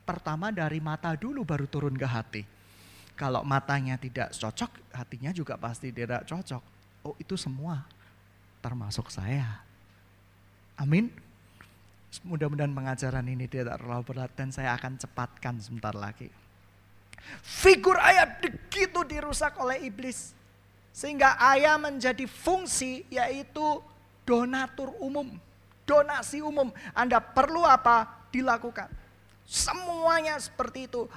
Pertama 0.08 0.48
dari 0.48 0.80
mata 0.80 1.12
dulu 1.12 1.44
baru 1.44 1.68
turun 1.68 1.92
ke 1.92 2.08
hati. 2.08 2.42
Kalau 3.12 3.44
matanya 3.44 4.00
tidak 4.00 4.32
cocok, 4.32 4.96
hatinya 4.96 5.28
juga 5.36 5.60
pasti 5.60 5.92
tidak 5.92 6.24
cocok. 6.24 6.62
Oh 7.04 7.12
itu 7.20 7.36
semua 7.36 7.84
termasuk 8.64 9.12
saya. 9.12 9.60
Amin. 10.80 11.12
Mudah-mudahan 12.24 12.72
pengajaran 12.72 13.26
ini 13.28 13.44
tidak 13.44 13.76
terlalu 13.76 14.04
berat 14.08 14.32
dan 14.32 14.48
saya 14.48 14.72
akan 14.72 14.96
cepatkan 14.96 15.60
sebentar 15.60 15.92
lagi. 15.92 16.32
Figur 17.44 18.00
ayah 18.00 18.24
begitu 18.40 19.04
dirusak 19.04 19.60
oleh 19.60 19.84
iblis. 19.84 20.32
Sehingga 20.96 21.36
ayah 21.52 21.76
menjadi 21.76 22.24
fungsi 22.24 23.04
yaitu 23.12 23.84
donatur 24.24 24.96
umum. 25.04 25.36
Donasi 25.88 26.44
umum. 26.44 26.68
Anda 26.92 27.16
perlu 27.16 27.64
apa? 27.64 28.28
Dilakukan. 28.28 28.92
Semuanya 29.48 30.36
seperti 30.36 30.84
itu. 30.84 31.08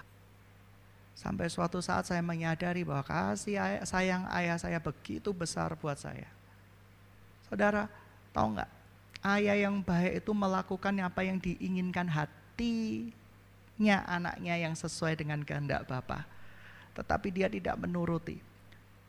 Sampai 1.11 1.51
suatu 1.51 1.83
saat 1.83 2.07
saya 2.07 2.23
menyadari 2.23 2.87
bahwa 2.87 3.03
kasih 3.03 3.83
sayang 3.83 4.23
ayah 4.31 4.55
saya 4.55 4.79
begitu 4.79 5.35
besar 5.35 5.75
buat 5.75 5.99
saya. 5.99 6.31
Saudara, 7.51 7.91
tahu 8.31 8.55
nggak? 8.55 8.81
ayah 9.21 9.69
yang 9.69 9.85
baik 9.85 10.25
itu 10.25 10.31
melakukan 10.33 10.93
apa 10.97 11.21
yang 11.21 11.37
diinginkan 11.37 12.09
hatinya 12.09 13.97
anaknya 14.09 14.57
yang 14.57 14.73
sesuai 14.73 15.13
dengan 15.17 15.45
kehendak 15.45 15.85
Bapa. 15.85 16.25
Tetapi 16.97 17.27
dia 17.31 17.47
tidak 17.47 17.77
menuruti. 17.79 18.50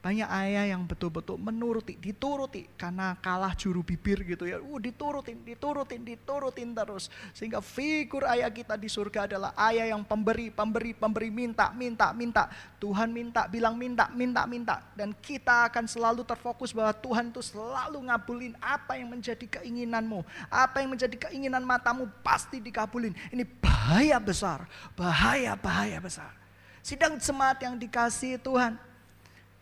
Banyak 0.02 0.26
ayah 0.26 0.74
yang 0.74 0.82
betul-betul 0.82 1.38
menuruti, 1.38 1.94
dituruti 1.94 2.66
karena 2.74 3.14
kalah 3.22 3.54
juru 3.54 3.86
bibir 3.86 4.26
gitu 4.26 4.50
ya. 4.50 4.58
Uh, 4.58 4.82
diturutin, 4.82 5.38
diturutin, 5.46 6.02
diturutin 6.02 6.74
terus. 6.74 7.06
Sehingga 7.30 7.62
figur 7.62 8.26
ayah 8.26 8.50
kita 8.50 8.74
di 8.74 8.90
surga 8.90 9.30
adalah 9.30 9.54
ayah 9.70 9.94
yang 9.94 10.02
pemberi, 10.02 10.50
pemberi, 10.50 10.90
pemberi, 10.90 11.30
minta, 11.30 11.70
minta, 11.70 12.10
minta. 12.10 12.50
Tuhan 12.82 13.14
minta, 13.14 13.46
bilang 13.46 13.78
minta, 13.78 14.10
minta, 14.10 14.42
minta. 14.42 14.82
Dan 14.98 15.14
kita 15.22 15.70
akan 15.70 15.86
selalu 15.86 16.26
terfokus 16.26 16.74
bahwa 16.74 16.90
Tuhan 16.98 17.30
itu 17.30 17.38
selalu 17.38 18.02
ngabulin 18.10 18.58
apa 18.58 18.98
yang 18.98 19.06
menjadi 19.06 19.62
keinginanmu. 19.62 20.26
Apa 20.50 20.82
yang 20.82 20.98
menjadi 20.98 21.30
keinginan 21.30 21.62
matamu 21.62 22.10
pasti 22.26 22.58
dikabulin. 22.58 23.14
Ini 23.30 23.46
bahaya 23.62 24.18
besar, 24.18 24.66
bahaya, 24.98 25.54
bahaya 25.54 26.02
besar. 26.02 26.34
Sidang 26.82 27.22
jemaat 27.22 27.62
yang 27.62 27.78
dikasih 27.78 28.42
Tuhan 28.42 28.74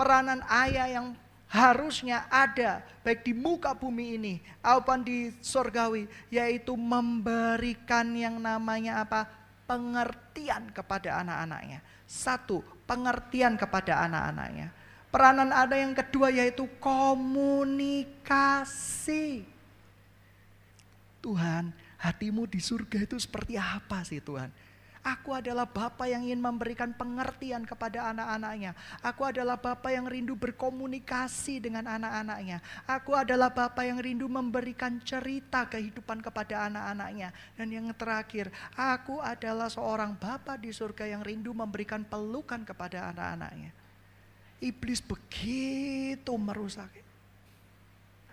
peranan 0.00 0.40
ayah 0.49 0.88
yang 0.88 1.12
harusnya 1.52 2.25
ada 2.33 2.80
baik 3.04 3.21
di 3.21 3.37
muka 3.37 3.76
bumi 3.76 4.16
ini 4.16 4.40
maupun 4.64 5.04
di 5.04 5.28
sorgawi 5.45 6.09
yaitu 6.33 6.73
memberikan 6.73 8.16
yang 8.16 8.40
namanya 8.40 9.04
apa? 9.04 9.28
Pengertian 9.69 10.73
kepada 10.73 11.21
anak-anaknya. 11.21 11.85
Satu 12.09 12.64
pengertian 12.88 13.61
kepada 13.61 14.00
anak-anaknya. 14.09 14.73
Peranan 15.12 15.52
ada 15.52 15.76
yang 15.76 15.92
kedua 15.92 16.33
yaitu 16.33 16.64
komunikasi. 16.80 18.25
Tuhan 21.21 21.76
hatimu 22.00 22.49
di 22.49 22.57
surga 22.57 23.04
itu 23.04 23.21
seperti 23.21 23.61
apa 23.61 24.00
sih 24.09 24.25
Tuhan 24.25 24.49
Aku 25.00 25.33
adalah 25.33 25.64
Bapa 25.64 26.04
yang 26.04 26.28
ingin 26.28 26.45
memberikan 26.45 26.92
pengertian 26.92 27.64
kepada 27.64 28.12
anak-anaknya. 28.12 28.76
Aku 29.00 29.25
adalah 29.25 29.57
Bapa 29.57 29.88
yang 29.88 30.04
rindu 30.04 30.37
berkomunikasi 30.37 31.57
dengan 31.57 31.88
anak-anaknya. 31.88 32.61
Aku 32.85 33.16
adalah 33.16 33.49
Bapa 33.49 33.80
yang 33.80 33.97
rindu 33.97 34.28
memberikan 34.28 35.00
cerita 35.00 35.64
kehidupan 35.73 36.21
kepada 36.21 36.69
anak-anaknya. 36.69 37.33
Dan 37.57 37.73
yang 37.73 37.88
terakhir, 37.97 38.52
aku 38.76 39.25
adalah 39.25 39.73
seorang 39.73 40.21
Bapa 40.21 40.61
di 40.61 40.69
surga 40.69 41.09
yang 41.09 41.25
rindu 41.25 41.57
memberikan 41.57 42.04
pelukan 42.04 42.61
kepada 42.61 43.09
anak-anaknya. 43.09 43.73
Iblis 44.61 45.00
begitu 45.00 46.37
merusak. 46.37 46.92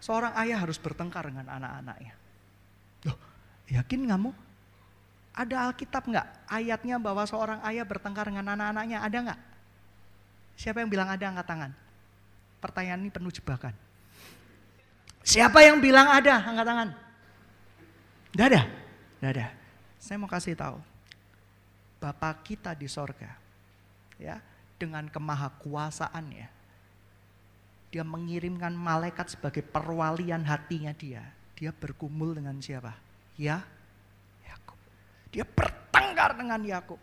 Seorang 0.04 0.36
ayah 0.44 0.60
harus 0.68 0.76
bertengkar 0.76 1.32
dengan 1.32 1.48
anak-anaknya. 1.48 2.12
Loh, 3.08 3.18
yakin 3.72 4.04
kamu? 4.04 4.47
Ada 5.38 5.70
Alkitab 5.70 6.10
nggak 6.10 6.50
ayatnya 6.50 6.98
bahwa 6.98 7.22
seorang 7.30 7.62
ayah 7.70 7.86
bertengkar 7.86 8.26
dengan 8.26 8.58
anak-anaknya? 8.58 9.06
Ada 9.06 9.18
nggak? 9.22 9.40
Siapa 10.58 10.82
yang 10.82 10.90
bilang 10.90 11.06
ada 11.14 11.22
angkat 11.30 11.46
tangan? 11.46 11.72
Pertanyaan 12.58 13.06
ini 13.06 13.14
penuh 13.14 13.30
jebakan. 13.30 13.78
Siapa 15.22 15.62
yang 15.62 15.78
bilang 15.78 16.10
ada 16.10 16.42
angkat 16.42 16.66
tangan? 16.66 16.90
Tidak 18.34 18.46
ada? 18.50 18.62
Tidak 18.66 19.30
ada. 19.30 19.48
Saya 20.02 20.18
mau 20.18 20.26
kasih 20.26 20.58
tahu. 20.58 20.82
Bapak 22.02 22.42
kita 22.42 22.74
di 22.74 22.90
sorga. 22.90 23.38
Ya, 24.18 24.42
dengan 24.82 25.06
kemahakuasaannya. 25.06 26.50
Dia 27.94 28.02
mengirimkan 28.02 28.74
malaikat 28.74 29.38
sebagai 29.38 29.62
perwalian 29.62 30.42
hatinya 30.50 30.98
dia. 30.98 31.22
Dia 31.54 31.70
berkumul 31.70 32.34
dengan 32.34 32.58
siapa? 32.58 32.98
Ya, 33.38 33.62
dia 35.32 35.44
bertengkar 35.44 36.36
dengan 36.38 36.62
Yakub. 36.64 37.00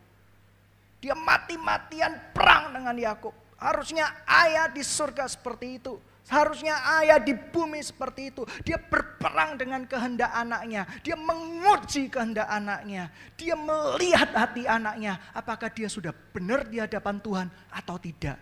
Dia 1.04 1.12
mati-matian 1.12 2.32
perang 2.32 2.72
dengan 2.72 2.96
Yakub. 2.96 3.36
Harusnya 3.60 4.24
ayah 4.24 4.72
di 4.72 4.80
surga 4.80 5.28
seperti 5.28 5.76
itu. 5.76 6.00
Seharusnya 6.24 6.80
ayah 7.04 7.20
di 7.20 7.36
bumi 7.36 7.84
seperti 7.84 8.32
itu. 8.32 8.48
Dia 8.64 8.80
berperang 8.80 9.60
dengan 9.60 9.84
kehendak 9.84 10.32
anaknya. 10.32 10.88
Dia 11.04 11.20
menguji 11.20 12.08
kehendak 12.08 12.48
anaknya. 12.48 13.12
Dia 13.36 13.52
melihat 13.52 14.32
hati 14.32 14.64
anaknya. 14.64 15.20
Apakah 15.36 15.68
dia 15.68 15.92
sudah 15.92 16.16
benar 16.32 16.64
di 16.64 16.80
hadapan 16.80 17.20
Tuhan 17.20 17.48
atau 17.68 18.00
tidak. 18.00 18.40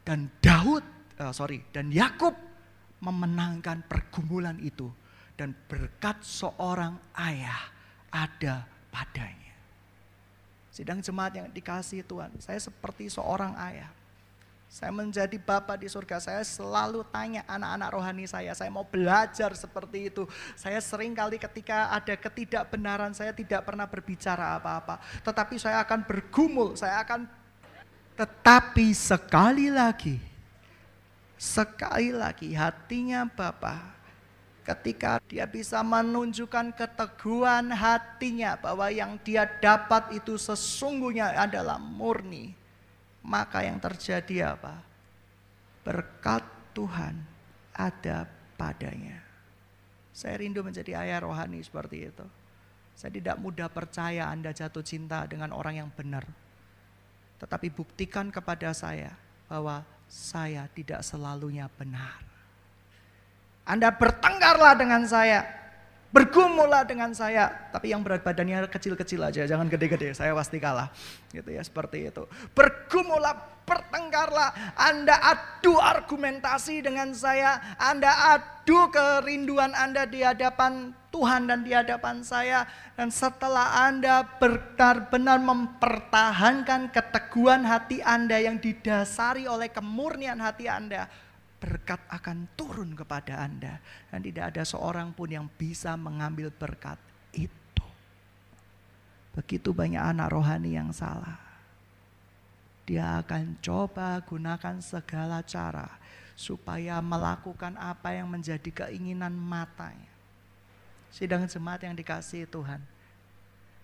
Dan 0.00 0.32
Daud, 0.40 0.84
uh, 1.20 1.32
sorry, 1.36 1.60
dan 1.68 1.92
Yakub 1.92 2.32
memenangkan 3.04 3.84
pergumulan 3.84 4.56
itu. 4.64 4.88
Dan 5.36 5.52
berkat 5.68 6.24
seorang 6.24 6.96
ayah 7.20 7.75
ada 8.10 8.64
padanya. 8.92 9.54
Sidang 10.70 11.00
jemaat 11.00 11.32
yang 11.32 11.48
dikasih 11.48 12.04
Tuhan, 12.04 12.36
saya 12.36 12.60
seperti 12.60 13.08
seorang 13.08 13.56
ayah. 13.56 13.88
Saya 14.66 14.92
menjadi 14.92 15.40
bapak 15.40 15.80
di 15.80 15.88
surga, 15.88 16.20
saya 16.20 16.42
selalu 16.44 17.00
tanya 17.08 17.46
anak-anak 17.48 17.88
rohani 17.96 18.26
saya, 18.28 18.52
saya 18.52 18.68
mau 18.68 18.84
belajar 18.84 19.56
seperti 19.56 20.12
itu. 20.12 20.28
Saya 20.52 20.82
sering 20.84 21.16
kali 21.16 21.40
ketika 21.40 21.88
ada 21.88 22.12
ketidakbenaran, 22.12 23.16
saya 23.16 23.32
tidak 23.32 23.64
pernah 23.64 23.88
berbicara 23.88 24.60
apa-apa. 24.60 25.00
Tetapi 25.24 25.56
saya 25.56 25.80
akan 25.80 26.04
bergumul, 26.04 26.76
saya 26.76 27.00
akan... 27.00 27.24
Tetapi 28.20 28.92
sekali 28.92 29.72
lagi, 29.72 30.20
sekali 31.40 32.12
lagi 32.12 32.52
hatinya 32.52 33.24
Bapak 33.28 33.95
ketika 34.66 35.22
dia 35.30 35.46
bisa 35.46 35.78
menunjukkan 35.86 36.74
keteguhan 36.74 37.70
hatinya 37.70 38.58
bahwa 38.58 38.90
yang 38.90 39.14
dia 39.22 39.46
dapat 39.46 40.10
itu 40.18 40.34
sesungguhnya 40.34 41.38
adalah 41.38 41.78
murni, 41.78 42.50
maka 43.22 43.62
yang 43.62 43.78
terjadi 43.78 44.58
apa? 44.58 44.82
Berkat 45.86 46.42
Tuhan 46.74 47.14
ada 47.70 48.26
padanya. 48.58 49.22
Saya 50.10 50.42
rindu 50.42 50.66
menjadi 50.66 50.98
ayah 50.98 51.22
rohani 51.22 51.62
seperti 51.62 52.10
itu. 52.10 52.26
Saya 52.98 53.12
tidak 53.14 53.36
mudah 53.38 53.70
percaya 53.70 54.26
Anda 54.26 54.50
jatuh 54.50 54.82
cinta 54.82 55.22
dengan 55.30 55.54
orang 55.54 55.78
yang 55.78 55.90
benar. 55.94 56.26
Tetapi 57.38 57.68
buktikan 57.70 58.32
kepada 58.32 58.72
saya 58.72 59.12
bahwa 59.46 59.84
saya 60.08 60.66
tidak 60.72 61.04
selalunya 61.04 61.68
benar. 61.76 62.35
Anda 63.66 63.90
bertengkarlah 63.90 64.78
dengan 64.78 65.02
saya. 65.10 65.42
Bergumullah 66.14 66.86
dengan 66.86 67.12
saya. 67.12 67.50
Tapi 67.74 67.92
yang 67.92 68.00
berat 68.00 68.22
badannya 68.22 68.70
kecil-kecil 68.70 69.20
aja, 69.20 69.42
jangan 69.44 69.66
gede-gede. 69.66 70.14
Saya 70.14 70.32
pasti 70.32 70.62
kalah. 70.62 70.88
Gitu 71.34 71.50
ya, 71.50 71.60
seperti 71.60 72.08
itu. 72.08 72.24
Bergumullah, 72.54 73.34
bertengkarlah. 73.66 74.54
Anda 74.78 75.18
adu 75.18 75.76
argumentasi 75.76 76.86
dengan 76.86 77.10
saya. 77.12 77.58
Anda 77.76 78.38
adu 78.38 78.88
kerinduan 78.88 79.74
Anda 79.74 80.06
di 80.06 80.22
hadapan 80.22 80.94
Tuhan 81.10 81.50
dan 81.50 81.66
di 81.66 81.74
hadapan 81.74 82.22
saya. 82.22 82.64
Dan 82.94 83.12
setelah 83.12 83.84
Anda 83.84 84.24
benar-benar 84.40 85.42
mempertahankan 85.42 86.94
keteguhan 86.94 87.66
hati 87.66 88.00
Anda 88.00 88.40
yang 88.40 88.56
didasari 88.62 89.44
oleh 89.50 89.68
kemurnian 89.68 90.38
hati 90.40 90.70
Anda 90.70 91.10
berkat 91.56 92.00
akan 92.12 92.46
turun 92.54 92.92
kepada 92.92 93.42
Anda. 93.44 93.80
Dan 94.12 94.24
tidak 94.24 94.54
ada 94.54 94.62
seorang 94.62 95.12
pun 95.16 95.28
yang 95.32 95.46
bisa 95.48 95.96
mengambil 95.96 96.52
berkat 96.52 97.00
itu. 97.32 97.86
Begitu 99.36 99.72
banyak 99.72 100.00
anak 100.00 100.32
rohani 100.32 100.76
yang 100.76 100.92
salah. 100.92 101.36
Dia 102.86 103.18
akan 103.18 103.58
coba 103.58 104.22
gunakan 104.22 104.78
segala 104.78 105.42
cara 105.42 105.90
supaya 106.38 107.02
melakukan 107.02 107.74
apa 107.80 108.14
yang 108.14 108.30
menjadi 108.30 108.86
keinginan 108.86 109.34
matanya. 109.34 110.12
Sidang 111.10 111.48
jemaat 111.48 111.82
yang 111.82 111.96
dikasih 111.96 112.46
Tuhan. 112.46 112.78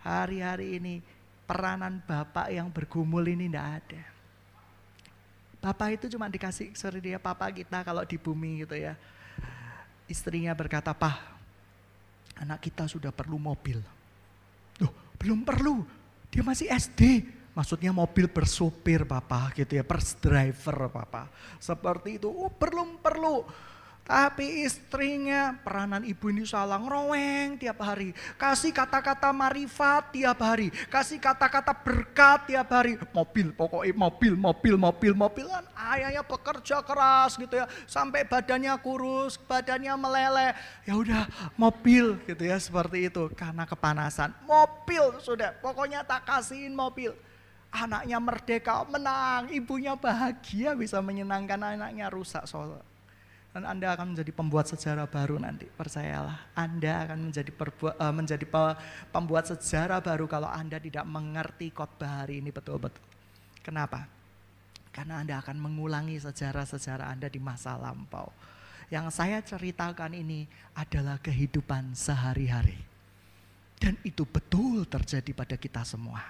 Hari-hari 0.05 0.79
ini 0.79 1.01
peranan 1.49 2.05
Bapak 2.05 2.53
yang 2.53 2.69
bergumul 2.69 3.25
ini 3.27 3.49
tidak 3.49 3.83
ada. 3.83 4.12
Bapak 5.63 5.95
itu 5.95 6.11
cuma 6.19 6.27
dikasih 6.27 6.75
sorry 6.75 6.99
dia 6.99 7.23
papa 7.23 7.47
kita 7.55 7.87
kalau 7.87 8.03
di 8.03 8.19
bumi 8.19 8.67
gitu 8.67 8.75
ya. 8.75 8.99
Istrinya 10.11 10.51
berkata, 10.59 10.91
Pak, 10.91 11.17
anak 12.43 12.59
kita 12.59 12.91
sudah 12.91 13.15
perlu 13.15 13.39
mobil. 13.39 13.79
Loh, 14.83 14.93
belum 15.15 15.47
perlu. 15.47 15.87
Dia 16.35 16.43
masih 16.43 16.67
SD. 16.67 17.23
Maksudnya 17.55 17.95
mobil 17.95 18.27
bersopir 18.27 19.07
Bapak 19.07 19.63
gitu 19.63 19.79
ya, 19.79 19.87
first 19.87 20.19
driver 20.19 20.91
Bapak. 20.91 21.31
Seperti 21.63 22.19
itu, 22.19 22.27
oh 22.27 22.51
belum 22.51 22.99
perlu. 22.99 23.47
Tapi 24.03 24.67
istrinya 24.67 25.55
peranan 25.63 26.03
ibu 26.03 26.27
ini 26.27 26.43
salah 26.43 26.75
ngeroweng 26.83 27.55
tiap 27.55 27.79
hari. 27.87 28.11
Kasih 28.35 28.75
kata-kata 28.75 29.31
marifat 29.31 30.11
tiap 30.11 30.43
hari. 30.43 30.75
Kasih 30.91 31.23
kata-kata 31.23 31.71
berkat 31.71 32.51
tiap 32.51 32.67
hari. 32.75 32.99
Mobil 33.15 33.55
pokoknya 33.55 33.95
mobil, 33.95 34.35
mobil, 34.35 34.75
mobil, 34.75 35.13
mobil. 35.15 35.47
Kan 35.47 35.67
ayahnya 35.95 36.27
bekerja 36.27 36.83
keras 36.83 37.39
gitu 37.39 37.55
ya. 37.55 37.71
Sampai 37.87 38.27
badannya 38.27 38.75
kurus, 38.83 39.39
badannya 39.39 39.95
meleleh. 39.95 40.53
Ya 40.83 40.99
udah 40.99 41.23
mobil 41.55 42.19
gitu 42.27 42.43
ya 42.43 42.59
seperti 42.59 43.07
itu. 43.07 43.31
Karena 43.39 43.71
kepanasan. 43.71 44.35
Mobil 44.51 45.23
sudah 45.23 45.55
pokoknya 45.63 46.03
tak 46.03 46.27
kasihin 46.27 46.75
mobil. 46.75 47.15
Anaknya 47.71 48.19
merdeka, 48.19 48.83
menang. 48.83 49.47
Ibunya 49.47 49.95
bahagia 49.95 50.75
bisa 50.75 50.99
menyenangkan 50.99 51.79
anaknya 51.79 52.11
rusak 52.11 52.51
soal 52.51 52.83
dan 53.53 53.69
Anda 53.69 53.93
akan 53.93 54.17
menjadi 54.17 54.33
pembuat 54.33 54.65
sejarah 54.65 55.05
baru 55.05 55.37
nanti, 55.37 55.69
percayalah. 55.69 56.57
Anda 56.57 57.05
akan 57.05 57.29
menjadi 57.29 57.53
perbuat, 57.53 57.95
uh, 58.01 58.15
menjadi 58.17 58.49
pembuat 59.13 59.45
sejarah 59.45 60.01
baru 60.01 60.25
kalau 60.25 60.49
Anda 60.49 60.81
tidak 60.81 61.05
mengerti 61.05 61.69
khotbah 61.69 62.25
hari 62.25 62.41
ini 62.41 62.49
betul-betul. 62.49 63.05
Kenapa? 63.61 64.09
Karena 64.89 65.21
Anda 65.21 65.37
akan 65.45 65.61
mengulangi 65.61 66.17
sejarah-sejarah 66.17 67.13
Anda 67.13 67.29
di 67.29 67.37
masa 67.37 67.77
lampau. 67.77 68.33
Yang 68.89 69.21
saya 69.21 69.45
ceritakan 69.45 70.17
ini 70.17 70.49
adalah 70.73 71.21
kehidupan 71.21 71.93
sehari-hari. 71.93 72.81
Dan 73.77 74.01
itu 74.01 74.25
betul 74.25 74.89
terjadi 74.89 75.33
pada 75.37 75.61
kita 75.61 75.85
semua. 75.85 76.25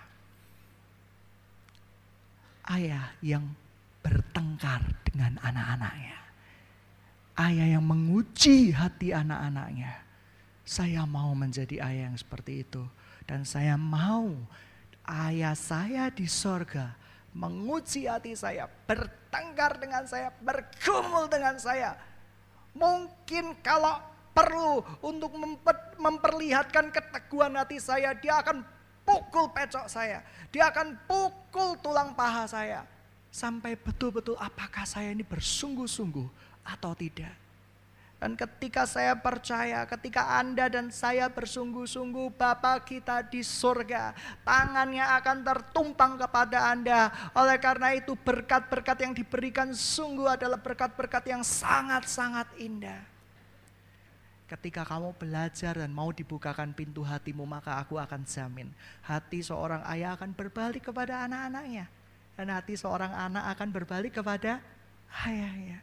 Ayah 2.66 3.14
yang 3.22 3.46
bertengkar 4.02 4.82
dengan 5.06 5.38
anak-anaknya 5.42 6.21
ayah 7.38 7.78
yang 7.78 7.84
menguji 7.84 8.72
hati 8.72 9.12
anak-anaknya. 9.14 10.02
Saya 10.62 11.04
mau 11.04 11.32
menjadi 11.34 11.82
ayah 11.82 12.12
yang 12.12 12.18
seperti 12.18 12.64
itu. 12.64 12.84
Dan 13.26 13.46
saya 13.46 13.78
mau 13.78 14.34
ayah 15.06 15.54
saya 15.54 16.10
di 16.10 16.26
sorga 16.26 16.98
menguji 17.32 18.04
hati 18.04 18.36
saya, 18.36 18.68
bertengkar 18.84 19.80
dengan 19.80 20.04
saya, 20.04 20.28
bergumul 20.44 21.28
dengan 21.32 21.56
saya. 21.56 21.96
Mungkin 22.76 23.56
kalau 23.64 24.00
perlu 24.32 24.84
untuk 25.04 25.32
memperlihatkan 25.96 26.92
keteguhan 26.92 27.56
hati 27.56 27.80
saya, 27.80 28.12
dia 28.16 28.40
akan 28.40 28.64
pukul 29.04 29.48
pecok 29.52 29.88
saya. 29.88 30.24
Dia 30.52 30.68
akan 30.72 30.96
pukul 31.08 31.76
tulang 31.80 32.12
paha 32.12 32.44
saya. 32.48 32.84
Sampai 33.32 33.80
betul-betul 33.80 34.36
apakah 34.36 34.84
saya 34.84 35.08
ini 35.08 35.24
bersungguh-sungguh 35.24 36.51
atau 36.62 36.94
tidak. 36.94 37.42
Dan 38.22 38.38
ketika 38.38 38.86
saya 38.86 39.18
percaya, 39.18 39.82
ketika 39.82 40.38
Anda 40.38 40.70
dan 40.70 40.94
saya 40.94 41.26
bersungguh-sungguh 41.26 42.30
Bapa 42.38 42.78
kita 42.78 43.26
di 43.26 43.42
surga, 43.42 44.14
tangannya 44.46 45.02
akan 45.02 45.42
tertumpang 45.42 46.14
kepada 46.14 46.70
Anda. 46.70 47.10
Oleh 47.34 47.58
karena 47.58 47.98
itu 47.98 48.14
berkat-berkat 48.14 49.02
yang 49.02 49.10
diberikan 49.10 49.74
sungguh 49.74 50.38
adalah 50.38 50.54
berkat-berkat 50.54 51.34
yang 51.34 51.42
sangat-sangat 51.42 52.46
indah. 52.62 53.02
Ketika 54.46 54.86
kamu 54.86 55.18
belajar 55.18 55.82
dan 55.82 55.90
mau 55.90 56.14
dibukakan 56.14 56.70
pintu 56.78 57.02
hatimu, 57.02 57.42
maka 57.42 57.82
aku 57.82 57.98
akan 57.98 58.22
jamin 58.22 58.70
hati 59.02 59.42
seorang 59.42 59.82
ayah 59.90 60.14
akan 60.14 60.30
berbalik 60.30 60.94
kepada 60.94 61.26
anak-anaknya. 61.26 61.90
Dan 62.38 62.54
hati 62.54 62.78
seorang 62.78 63.10
anak 63.10 63.50
akan 63.58 63.68
berbalik 63.74 64.14
kepada 64.14 64.62
ayahnya. 65.26 65.82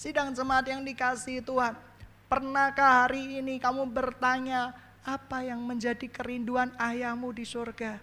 Sidang 0.00 0.32
jemaat 0.32 0.64
yang 0.64 0.80
dikasih 0.80 1.44
Tuhan, 1.44 1.76
pernahkah 2.24 3.04
hari 3.04 3.36
ini 3.44 3.60
kamu 3.60 3.84
bertanya 3.92 4.72
apa 5.04 5.44
yang 5.44 5.60
menjadi 5.60 6.08
kerinduan 6.08 6.72
ayahmu 6.80 7.36
di 7.36 7.44
surga? 7.44 8.00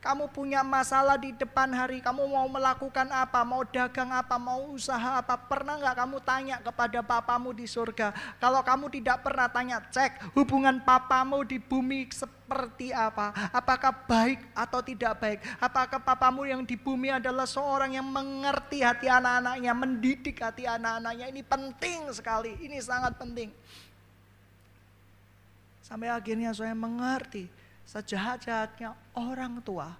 Kamu 0.00 0.32
punya 0.32 0.64
masalah 0.64 1.20
di 1.20 1.28
depan 1.36 1.68
hari, 1.76 2.00
kamu 2.00 2.24
mau 2.24 2.48
melakukan 2.48 3.04
apa, 3.12 3.44
mau 3.44 3.60
dagang 3.68 4.08
apa, 4.08 4.40
mau 4.40 4.72
usaha 4.72 5.20
apa, 5.20 5.36
pernah 5.36 5.76
nggak 5.76 5.92
kamu 5.92 6.18
tanya 6.24 6.56
kepada 6.56 7.04
papamu 7.04 7.52
di 7.52 7.68
surga? 7.68 8.16
Kalau 8.40 8.64
kamu 8.64 8.88
tidak 8.96 9.20
pernah 9.20 9.52
tanya, 9.52 9.76
cek 9.92 10.32
hubungan 10.32 10.80
papamu 10.80 11.44
di 11.44 11.60
bumi 11.60 12.08
seperti 12.08 12.96
apa? 12.96 13.52
Apakah 13.52 13.92
baik 14.08 14.40
atau 14.56 14.80
tidak 14.80 15.20
baik? 15.20 15.44
Apakah 15.60 16.00
papamu 16.00 16.48
yang 16.48 16.64
di 16.64 16.80
bumi 16.80 17.12
adalah 17.20 17.44
seorang 17.44 17.92
yang 17.92 18.08
mengerti 18.08 18.80
hati 18.80 19.04
anak-anaknya, 19.04 19.72
mendidik 19.76 20.40
hati 20.40 20.64
anak-anaknya? 20.64 21.28
Ini 21.28 21.44
penting 21.44 22.08
sekali, 22.16 22.56
ini 22.64 22.80
sangat 22.80 23.20
penting. 23.20 23.52
Sampai 25.84 26.08
akhirnya 26.08 26.56
saya 26.56 26.72
mengerti 26.72 27.59
sejahat-jahatnya 27.90 28.94
orang 29.18 29.58
tua, 29.66 29.90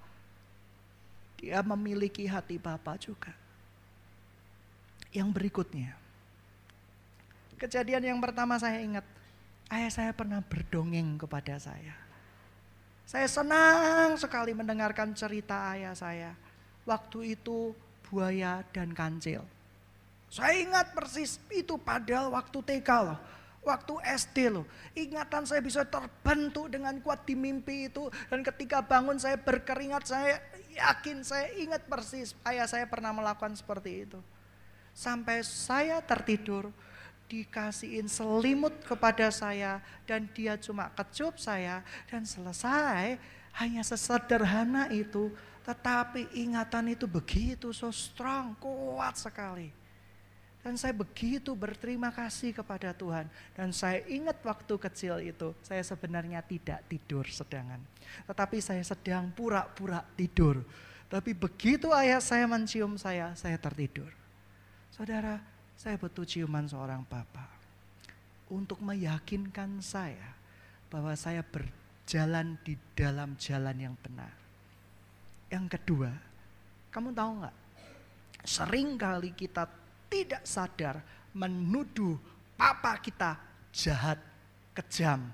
dia 1.34 1.58
memiliki 1.66 2.22
hati 2.30 2.54
Bapa 2.54 2.94
juga. 2.94 3.34
Yang 5.10 5.28
berikutnya, 5.34 5.90
kejadian 7.58 8.14
yang 8.14 8.20
pertama 8.22 8.54
saya 8.62 8.78
ingat, 8.78 9.02
ayah 9.74 9.90
saya 9.90 10.12
pernah 10.14 10.38
berdongeng 10.38 11.18
kepada 11.18 11.58
saya. 11.58 11.98
Saya 13.10 13.26
senang 13.26 14.14
sekali 14.14 14.54
mendengarkan 14.54 15.10
cerita 15.18 15.74
ayah 15.74 15.98
saya. 15.98 16.30
Waktu 16.86 17.34
itu 17.34 17.74
buaya 18.06 18.62
dan 18.70 18.94
kancil. 18.94 19.42
Saya 20.30 20.62
ingat 20.62 20.94
persis 20.94 21.42
itu 21.50 21.74
padahal 21.74 22.30
waktu 22.30 22.62
TK 22.62 22.90
loh. 23.02 23.18
Waktu 23.60 23.92
SD 24.16 24.48
loh, 24.48 24.64
ingatan 24.96 25.44
saya 25.44 25.60
bisa 25.60 25.84
terbentuk 25.84 26.72
dengan 26.72 26.96
kuat 27.04 27.28
di 27.28 27.36
mimpi 27.36 27.92
itu. 27.92 28.08
Dan 28.32 28.40
ketika 28.40 28.80
bangun 28.80 29.20
saya 29.20 29.36
berkeringat, 29.36 30.08
saya 30.08 30.40
yakin, 30.72 31.20
saya 31.20 31.52
ingat 31.60 31.84
persis 31.84 32.32
ayah 32.48 32.64
saya 32.64 32.88
pernah 32.88 33.12
melakukan 33.12 33.52
seperti 33.52 34.08
itu. 34.08 34.20
Sampai 34.96 35.44
saya 35.44 36.00
tertidur, 36.00 36.72
dikasihin 37.30 38.10
selimut 38.10 38.74
kepada 38.82 39.30
saya 39.30 39.78
dan 40.02 40.26
dia 40.34 40.58
cuma 40.58 40.90
kecup 40.90 41.38
saya 41.38 41.86
dan 42.10 42.26
selesai 42.26 43.22
hanya 43.54 43.86
sesederhana 43.86 44.90
itu 44.90 45.30
tetapi 45.62 46.26
ingatan 46.34 46.98
itu 46.98 47.06
begitu 47.06 47.70
so 47.70 47.94
strong 47.94 48.58
kuat 48.58 49.14
sekali 49.14 49.70
dan 50.60 50.76
saya 50.76 50.92
begitu 50.92 51.56
berterima 51.56 52.12
kasih 52.12 52.52
kepada 52.52 52.92
Tuhan. 52.92 53.24
Dan 53.56 53.72
saya 53.72 54.04
ingat 54.04 54.44
waktu 54.44 54.76
kecil 54.76 55.16
itu, 55.24 55.56
saya 55.64 55.80
sebenarnya 55.80 56.44
tidak 56.44 56.84
tidur 56.84 57.24
sedangan. 57.24 57.80
Tetapi 58.28 58.60
saya 58.60 58.84
sedang 58.84 59.32
pura-pura 59.32 60.04
tidur. 60.12 60.60
Tapi 61.08 61.32
begitu 61.32 61.88
ayah 61.96 62.20
saya 62.20 62.44
mencium 62.44 63.00
saya, 63.00 63.32
saya 63.40 63.56
tertidur. 63.56 64.12
Saudara, 64.92 65.40
saya 65.80 65.96
butuh 65.96 66.28
ciuman 66.28 66.68
seorang 66.68 67.08
bapak. 67.08 67.48
Untuk 68.52 68.84
meyakinkan 68.84 69.80
saya 69.80 70.36
bahwa 70.92 71.16
saya 71.16 71.40
berjalan 71.40 72.60
di 72.60 72.76
dalam 72.92 73.32
jalan 73.40 73.76
yang 73.80 73.96
benar. 74.04 74.34
Yang 75.48 75.80
kedua, 75.80 76.12
kamu 76.92 77.16
tahu 77.16 77.30
nggak? 77.40 77.56
Sering 78.44 79.00
kali 79.00 79.32
kita 79.32 79.80
tidak 80.10 80.42
sadar 80.42 81.00
menuduh 81.30 82.18
papa 82.58 82.98
kita 82.98 83.38
jahat, 83.70 84.18
kejam, 84.74 85.30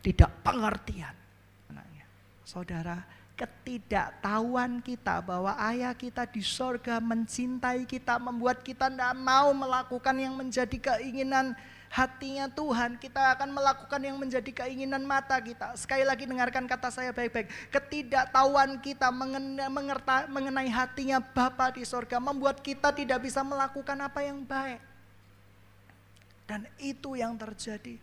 tidak 0.00 0.30
pengertian. 0.46 1.12
Anaknya. 1.68 2.06
Saudara, 2.46 3.02
ketidaktahuan 3.34 4.78
kita 4.84 5.18
bahwa 5.24 5.56
ayah 5.72 5.96
kita 5.96 6.28
di 6.28 6.40
sorga 6.40 7.02
mencintai 7.02 7.82
kita, 7.84 8.16
membuat 8.22 8.62
kita 8.62 8.86
tidak 8.86 9.16
mau 9.18 9.50
melakukan 9.50 10.16
yang 10.16 10.38
menjadi 10.38 10.76
keinginan 10.78 11.58
hatinya 11.90 12.46
Tuhan, 12.46 12.94
kita 13.02 13.34
akan 13.34 13.50
melakukan 13.50 13.98
yang 13.98 14.14
menjadi 14.14 14.46
keinginan 14.62 15.02
mata 15.02 15.34
kita. 15.42 15.74
Sekali 15.74 16.06
lagi 16.06 16.22
dengarkan 16.22 16.70
kata 16.70 16.86
saya 16.86 17.10
baik-baik. 17.10 17.50
Ketidaktahuan 17.74 18.78
kita 18.78 19.10
mengenai, 19.10 19.66
mengenai 20.30 20.70
hatinya 20.70 21.18
Bapa 21.18 21.74
di 21.74 21.82
sorga 21.82 22.22
membuat 22.22 22.62
kita 22.62 22.94
tidak 22.94 23.26
bisa 23.26 23.42
melakukan 23.42 23.98
apa 23.98 24.22
yang 24.22 24.46
baik. 24.46 24.78
Dan 26.46 26.70
itu 26.78 27.18
yang 27.18 27.34
terjadi. 27.34 27.98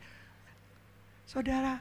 Saudara, 1.23 1.80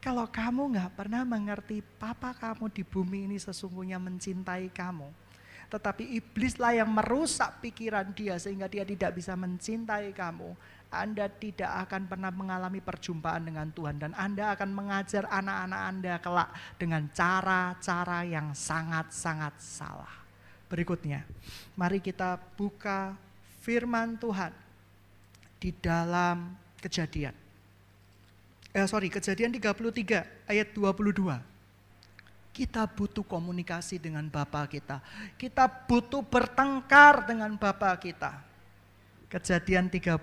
kalau 0.00 0.24
kamu 0.24 0.76
nggak 0.76 0.92
pernah 0.96 1.28
mengerti 1.28 1.84
Papa 2.00 2.32
kamu 2.32 2.72
di 2.72 2.80
bumi 2.80 3.28
ini 3.28 3.36
sesungguhnya 3.36 4.00
mencintai 4.00 4.72
kamu. 4.72 5.27
Tetapi 5.68 6.16
iblislah 6.16 6.80
yang 6.80 6.88
merusak 6.88 7.60
pikiran 7.60 8.08
dia 8.16 8.40
sehingga 8.40 8.66
dia 8.66 8.88
tidak 8.88 9.20
bisa 9.20 9.36
mencintai 9.36 10.16
kamu 10.16 10.56
anda 10.88 11.28
tidak 11.28 11.84
akan 11.84 12.08
pernah 12.08 12.32
mengalami 12.32 12.80
perjumpaan 12.80 13.44
dengan 13.44 13.68
Tuhan 13.76 14.00
dan 14.00 14.16
Anda 14.16 14.56
akan 14.56 14.72
mengajar 14.72 15.28
anak-anak 15.28 15.82
Anda 15.84 16.14
kelak 16.16 16.50
dengan 16.80 17.12
cara-cara 17.12 18.24
yang 18.24 18.56
sangat-sangat 18.56 19.52
salah. 19.60 20.08
Berikutnya, 20.72 21.28
mari 21.76 22.00
kita 22.00 22.40
buka 22.56 23.12
firman 23.60 24.16
Tuhan 24.16 24.52
di 25.60 25.76
dalam 25.76 26.56
kejadian. 26.80 27.36
Eh, 28.72 28.88
sorry, 28.88 29.12
kejadian 29.12 29.52
33 29.52 30.24
ayat 30.48 30.68
22 30.72 31.57
kita 32.58 32.90
butuh 32.90 33.22
komunikasi 33.22 34.02
dengan 34.02 34.26
Bapak 34.26 34.74
kita. 34.74 34.98
Kita 35.38 35.70
butuh 35.70 36.26
bertengkar 36.26 37.30
dengan 37.30 37.54
Bapak 37.54 38.02
kita. 38.02 38.42
Kejadian 39.30 39.86
32 39.86 40.18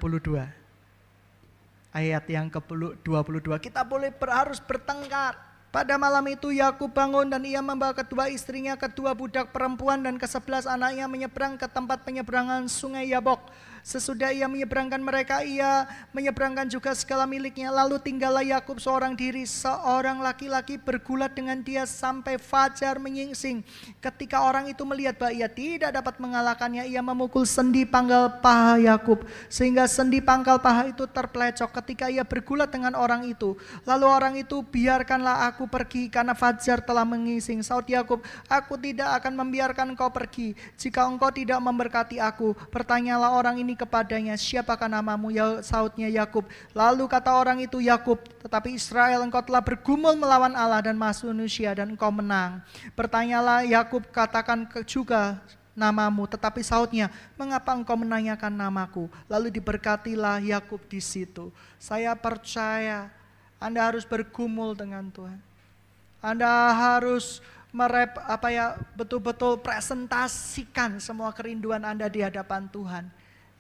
ayat 1.96 2.28
yang 2.28 2.52
ke-22 2.52 3.48
kita 3.64 3.88
boleh 3.88 4.12
harus 4.28 4.60
bertengkar. 4.60 5.40
Pada 5.72 5.96
malam 6.00 6.24
itu 6.32 6.56
Yakub 6.56 6.92
bangun 6.92 7.28
dan 7.28 7.44
ia 7.44 7.60
membawa 7.60 7.92
kedua 7.92 8.32
istrinya, 8.32 8.80
kedua 8.80 9.12
budak 9.12 9.52
perempuan 9.52 10.04
dan 10.04 10.16
kesebelas 10.16 10.68
anaknya 10.68 11.04
menyeberang 11.08 11.60
ke 11.60 11.68
tempat 11.68 12.04
penyeberangan 12.04 12.68
sungai 12.72 13.12
Yabok. 13.12 13.44
Sesudah 13.86 14.34
ia 14.34 14.50
menyeberangkan 14.50 14.98
mereka, 14.98 15.46
ia 15.46 15.86
menyeberangkan 16.10 16.66
juga 16.66 16.90
segala 16.98 17.30
miliknya. 17.30 17.70
Lalu 17.70 18.02
tinggallah 18.02 18.42
Yakub 18.42 18.82
seorang 18.82 19.14
diri, 19.14 19.46
seorang 19.46 20.26
laki-laki 20.26 20.82
bergulat 20.82 21.38
dengan 21.38 21.62
dia 21.62 21.86
sampai 21.86 22.42
fajar 22.42 22.98
menyingsing. 22.98 23.62
Ketika 24.02 24.42
orang 24.42 24.74
itu 24.74 24.82
melihat 24.90 25.22
bahwa 25.22 25.38
ia 25.38 25.46
tidak 25.46 25.94
dapat 25.94 26.18
mengalahkannya, 26.18 26.90
ia 26.90 26.98
memukul 27.06 27.46
sendi 27.46 27.86
pangkal 27.86 28.42
paha 28.42 28.82
Yakub. 28.82 29.22
Sehingga 29.54 29.86
sendi 29.86 30.18
pangkal 30.18 30.58
paha 30.58 30.90
itu 30.90 31.06
terpelecok 31.06 31.70
ketika 31.86 32.10
ia 32.10 32.26
bergulat 32.26 32.74
dengan 32.74 32.98
orang 32.98 33.22
itu. 33.30 33.54
Lalu 33.86 34.06
orang 34.10 34.34
itu, 34.34 34.66
biarkanlah 34.66 35.46
aku 35.46 35.70
pergi 35.70 36.10
karena 36.10 36.34
fajar 36.34 36.82
telah 36.82 37.06
menyingsing. 37.06 37.62
Saud 37.62 37.86
Yakub, 37.86 38.26
aku 38.50 38.82
tidak 38.82 39.22
akan 39.22 39.46
membiarkan 39.46 39.94
engkau 39.94 40.10
pergi. 40.10 40.58
Jika 40.74 41.06
engkau 41.06 41.30
tidak 41.30 41.62
memberkati 41.62 42.18
aku, 42.18 42.58
bertanyalah 42.74 43.30
orang 43.38 43.62
ini 43.62 43.75
kepadanya, 43.76 44.40
siapakah 44.40 44.90
namamu? 44.90 45.30
Ya, 45.30 45.62
sautnya 45.62 46.08
Yakub. 46.08 46.48
Lalu 46.72 47.06
kata 47.06 47.36
orang 47.36 47.62
itu 47.62 47.84
Yakub, 47.84 48.18
tetapi 48.42 48.74
Israel 48.74 49.22
engkau 49.22 49.44
telah 49.44 49.62
bergumul 49.62 50.16
melawan 50.18 50.56
Allah 50.56 50.82
dan 50.82 50.98
manusia 50.98 51.76
dan 51.76 51.94
engkau 51.94 52.10
menang. 52.10 52.64
Bertanyalah 52.96 53.68
Yakub 53.68 54.08
katakan 54.10 54.66
juga 54.88 55.38
namamu, 55.76 56.26
tetapi 56.26 56.64
sautnya, 56.64 57.12
mengapa 57.36 57.76
engkau 57.76 58.00
menanyakan 58.00 58.56
namaku? 58.56 59.12
Lalu 59.28 59.52
diberkatilah 59.52 60.40
Yakub 60.40 60.80
di 60.88 61.04
situ. 61.04 61.52
Saya 61.76 62.16
percaya 62.16 63.12
Anda 63.60 63.92
harus 63.92 64.08
bergumul 64.08 64.74
dengan 64.74 65.12
Tuhan. 65.12 65.38
Anda 66.24 66.74
harus 66.74 67.44
merep 67.76 68.16
apa 68.24 68.48
ya 68.56 68.80
betul-betul 68.96 69.60
presentasikan 69.60 70.96
semua 71.04 71.36
kerinduan 71.36 71.84
Anda 71.84 72.08
di 72.08 72.24
hadapan 72.24 72.72
Tuhan. 72.72 73.12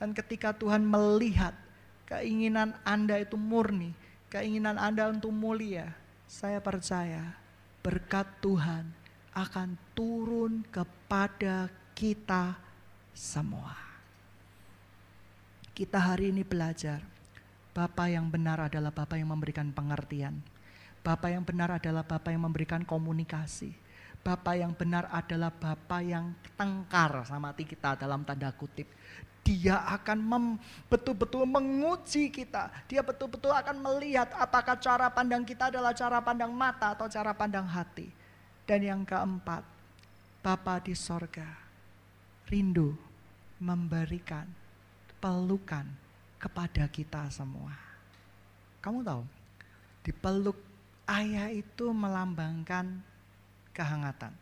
Dan 0.05 0.13
ketika 0.13 0.53
Tuhan 0.53 0.85
melihat 0.85 1.57
keinginan 2.05 2.77
Anda 2.85 3.25
itu 3.25 3.41
murni, 3.41 3.89
keinginan 4.29 4.77
Anda 4.77 5.09
untuk 5.09 5.33
mulia, 5.33 5.97
saya 6.29 6.61
percaya 6.61 7.33
berkat 7.81 8.29
Tuhan 8.37 8.85
akan 9.33 9.73
turun 9.97 10.61
kepada 10.69 11.73
kita 11.97 12.53
semua. 13.17 13.73
Kita 15.73 15.97
hari 15.97 16.29
ini 16.29 16.45
belajar, 16.45 17.01
Bapak 17.73 18.05
yang 18.05 18.29
benar 18.29 18.61
adalah 18.61 18.93
Bapak 18.93 19.17
yang 19.17 19.33
memberikan 19.33 19.73
pengertian. 19.73 20.37
Bapak 21.01 21.33
yang 21.33 21.41
benar 21.41 21.81
adalah 21.81 22.05
Bapak 22.05 22.29
yang 22.29 22.45
memberikan 22.45 22.85
komunikasi. 22.85 23.73
Bapak 24.21 24.53
yang 24.53 24.77
benar 24.77 25.09
adalah 25.09 25.49
Bapak 25.49 26.01
yang 26.05 26.29
tengkar 26.53 27.25
sama 27.25 27.57
kita 27.57 27.97
dalam 27.97 28.21
tanda 28.21 28.53
kutip. 28.53 28.85
Dia 29.45 29.77
akan 29.93 30.57
betul-betul 30.89 31.45
menguji 31.45 32.33
kita. 32.33 32.73
Dia 32.89 33.05
betul-betul 33.05 33.53
akan 33.53 33.77
melihat 33.77 34.33
apakah 34.41 34.73
cara 34.81 35.05
pandang 35.13 35.45
kita 35.45 35.69
adalah 35.69 35.93
cara 35.93 36.17
pandang 36.17 36.49
mata 36.49 36.97
atau 36.97 37.05
cara 37.05 37.29
pandang 37.29 37.69
hati. 37.69 38.09
Dan 38.65 38.81
yang 38.81 39.01
keempat, 39.05 39.61
Bapa 40.41 40.81
di 40.81 40.97
sorga 40.97 41.45
rindu 42.49 42.97
memberikan 43.61 44.49
pelukan 45.21 45.85
kepada 46.41 46.89
kita 46.89 47.29
semua. 47.29 47.73
Kamu 48.81 49.01
tahu, 49.01 49.25
dipeluk 50.05 50.57
ayah 51.05 51.49
itu 51.53 51.89
melambangkan 51.93 53.01
kehangatan. 53.73 54.33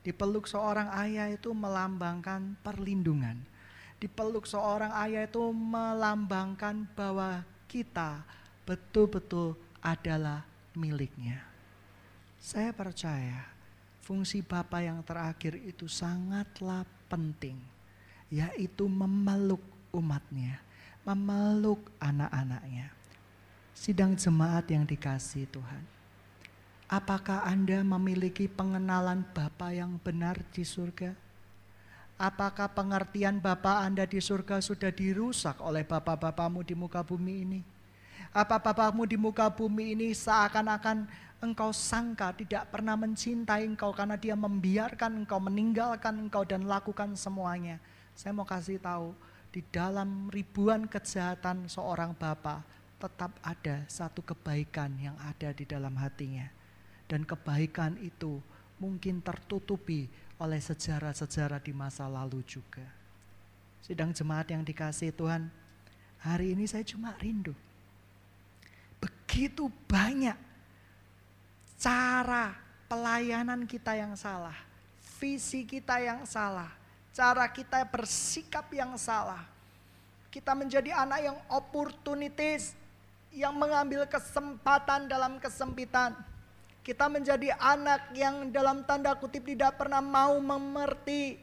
Dipeluk 0.00 0.48
seorang 0.48 0.88
ayah 0.96 1.28
itu 1.28 1.52
melambangkan 1.52 2.56
perlindungan. 2.64 3.36
Dipeluk 4.00 4.48
seorang 4.48 4.96
ayah 5.04 5.28
itu 5.28 5.52
melambangkan 5.52 6.88
bahwa 6.96 7.44
kita 7.68 8.24
betul-betul 8.64 9.52
adalah 9.84 10.48
miliknya. 10.72 11.44
Saya 12.40 12.72
percaya 12.72 13.44
fungsi 14.00 14.40
Bapa 14.40 14.80
yang 14.80 15.04
terakhir 15.04 15.60
itu 15.60 15.84
sangatlah 15.84 16.88
penting, 17.12 17.60
yaitu 18.32 18.88
memeluk 18.88 19.60
umatnya, 19.92 20.64
memeluk 21.04 21.92
anak-anaknya. 22.00 22.88
Sidang 23.76 24.16
jemaat 24.16 24.64
yang 24.72 24.88
dikasih 24.88 25.44
Tuhan. 25.52 25.84
Apakah 26.90 27.46
Anda 27.46 27.86
memiliki 27.86 28.50
pengenalan 28.50 29.22
Bapa 29.30 29.70
yang 29.76 30.00
benar 30.02 30.40
di 30.50 30.66
surga? 30.66 31.14
Apakah 32.20 32.68
pengertian 32.68 33.40
Bapa 33.40 33.80
Anda 33.80 34.04
di 34.04 34.20
surga 34.20 34.60
sudah 34.60 34.92
dirusak 34.92 35.56
oleh 35.64 35.88
Bapak-Bapamu 35.88 36.60
di 36.60 36.76
muka 36.76 37.00
bumi 37.00 37.48
ini? 37.48 37.60
Apa 38.36 38.60
Bapamu 38.60 39.08
di 39.08 39.16
muka 39.16 39.48
bumi 39.48 39.96
ini 39.96 40.12
seakan-akan 40.12 41.08
engkau 41.40 41.72
sangka 41.72 42.36
tidak 42.36 42.68
pernah 42.68 42.92
mencintai 42.92 43.64
engkau 43.64 43.96
karena 43.96 44.20
dia 44.20 44.36
membiarkan 44.36 45.24
engkau 45.24 45.40
meninggalkan 45.40 46.28
engkau 46.28 46.44
dan 46.44 46.68
lakukan 46.68 47.16
semuanya. 47.16 47.80
Saya 48.12 48.36
mau 48.36 48.44
kasih 48.44 48.76
tahu, 48.76 49.16
di 49.48 49.64
dalam 49.72 50.28
ribuan 50.28 50.84
kejahatan 50.84 51.72
seorang 51.72 52.12
bapak 52.12 52.60
tetap 53.00 53.32
ada 53.40 53.88
satu 53.88 54.20
kebaikan 54.20 54.92
yang 55.00 55.16
ada 55.24 55.56
di 55.56 55.64
dalam 55.64 55.96
hatinya. 55.96 56.44
Dan 57.08 57.24
kebaikan 57.24 57.96
itu 58.04 58.44
mungkin 58.76 59.24
tertutupi 59.24 60.04
oleh 60.40 60.56
sejarah-sejarah 60.56 61.60
di 61.60 61.76
masa 61.76 62.08
lalu 62.08 62.40
juga. 62.48 62.84
Sidang 63.84 64.16
jemaat 64.16 64.48
yang 64.48 64.64
dikasih 64.64 65.12
Tuhan, 65.12 65.52
hari 66.24 66.56
ini 66.56 66.64
saya 66.64 66.80
cuma 66.80 67.12
rindu. 67.20 67.52
Begitu 68.96 69.68
banyak 69.84 70.36
cara 71.76 72.56
pelayanan 72.88 73.68
kita 73.68 73.92
yang 73.96 74.16
salah, 74.16 74.56
visi 75.20 75.68
kita 75.68 76.00
yang 76.00 76.24
salah, 76.24 76.72
cara 77.12 77.44
kita 77.48 77.84
bersikap 77.84 78.64
yang 78.72 78.96
salah. 78.96 79.44
Kita 80.30 80.56
menjadi 80.56 80.94
anak 80.94 81.20
yang 81.20 81.38
opportunities, 81.50 82.72
yang 83.34 83.54
mengambil 83.54 84.06
kesempatan 84.06 85.10
dalam 85.10 85.36
kesempitan. 85.42 86.14
Kita 86.80 87.12
menjadi 87.12 87.52
anak 87.60 88.16
yang 88.16 88.48
dalam 88.48 88.80
tanda 88.88 89.12
kutip 89.12 89.44
tidak 89.44 89.76
pernah 89.76 90.00
mau 90.00 90.40
mengerti. 90.40 91.36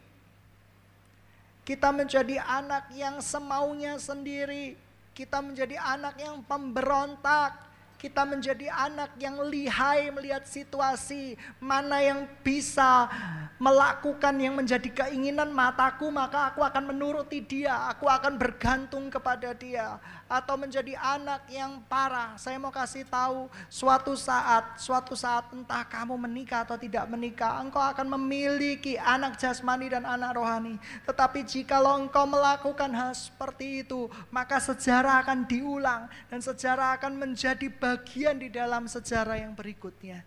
Kita 1.62 1.94
menjadi 1.94 2.42
anak 2.42 2.90
yang 2.96 3.22
semaunya 3.22 4.02
sendiri. 4.02 4.74
Kita 5.14 5.44
menjadi 5.44 5.78
anak 5.78 6.18
yang 6.18 6.42
pemberontak 6.46 7.67
kita 7.98 8.24
menjadi 8.24 8.70
anak 8.70 9.18
yang 9.18 9.42
lihai 9.42 10.14
melihat 10.14 10.46
situasi 10.46 11.34
mana 11.58 11.98
yang 11.98 12.30
bisa 12.46 13.10
melakukan 13.58 14.38
yang 14.38 14.54
menjadi 14.54 14.86
keinginan 14.94 15.50
mataku 15.50 16.14
maka 16.14 16.54
aku 16.54 16.62
akan 16.62 16.94
menuruti 16.94 17.42
dia 17.42 17.90
aku 17.90 18.06
akan 18.06 18.38
bergantung 18.38 19.10
kepada 19.10 19.58
dia 19.58 19.98
atau 20.28 20.60
menjadi 20.60 20.94
anak 21.00 21.48
yang 21.48 21.80
parah. 21.88 22.36
Saya 22.36 22.60
mau 22.60 22.70
kasih 22.70 23.08
tahu 23.08 23.48
suatu 23.72 24.14
saat 24.14 24.76
suatu 24.78 25.16
saat 25.16 25.48
entah 25.56 25.88
kamu 25.88 26.20
menikah 26.20 26.68
atau 26.68 26.76
tidak 26.76 27.08
menikah 27.08 27.64
engkau 27.64 27.80
akan 27.80 28.20
memiliki 28.20 29.00
anak 29.00 29.40
jasmani 29.40 29.88
dan 29.88 30.04
anak 30.04 30.36
rohani. 30.36 30.76
Tetapi 31.08 31.48
jikalau 31.48 31.98
engkau 31.98 32.28
melakukan 32.28 32.92
hal 32.92 33.16
seperti 33.16 33.88
itu 33.88 34.12
maka 34.30 34.60
sejarah 34.60 35.24
akan 35.24 35.48
diulang 35.48 36.12
dan 36.28 36.44
sejarah 36.44 37.00
akan 37.00 37.16
menjadi 37.16 37.72
bagian 37.88 38.36
di 38.36 38.52
dalam 38.52 38.84
sejarah 38.84 39.40
yang 39.40 39.56
berikutnya. 39.56 40.20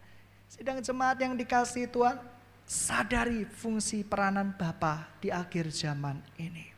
Sedang 0.48 0.80
jemaat 0.80 1.20
yang 1.20 1.36
dikasih 1.36 1.92
Tuhan, 1.92 2.16
sadari 2.64 3.44
fungsi 3.44 4.00
peranan 4.00 4.56
Bapa 4.56 5.04
di 5.20 5.28
akhir 5.28 5.68
zaman 5.68 6.16
ini. 6.40 6.72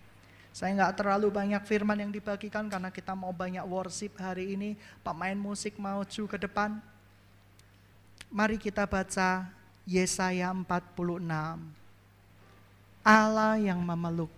Saya 0.52 0.76
nggak 0.76 1.00
terlalu 1.00 1.32
banyak 1.32 1.62
firman 1.64 1.96
yang 1.96 2.12
dibagikan 2.12 2.68
karena 2.68 2.92
kita 2.92 3.16
mau 3.16 3.32
banyak 3.32 3.64
worship 3.64 4.18
hari 4.20 4.58
ini. 4.58 4.76
Pemain 5.00 5.38
musik 5.38 5.78
maju 5.80 6.22
ke 6.28 6.36
depan. 6.36 6.76
Mari 8.28 8.60
kita 8.60 8.84
baca 8.84 9.48
Yesaya 9.88 10.52
46. 10.52 10.68
Allah 13.02 13.56
yang 13.58 13.80
memeluk, 13.80 14.30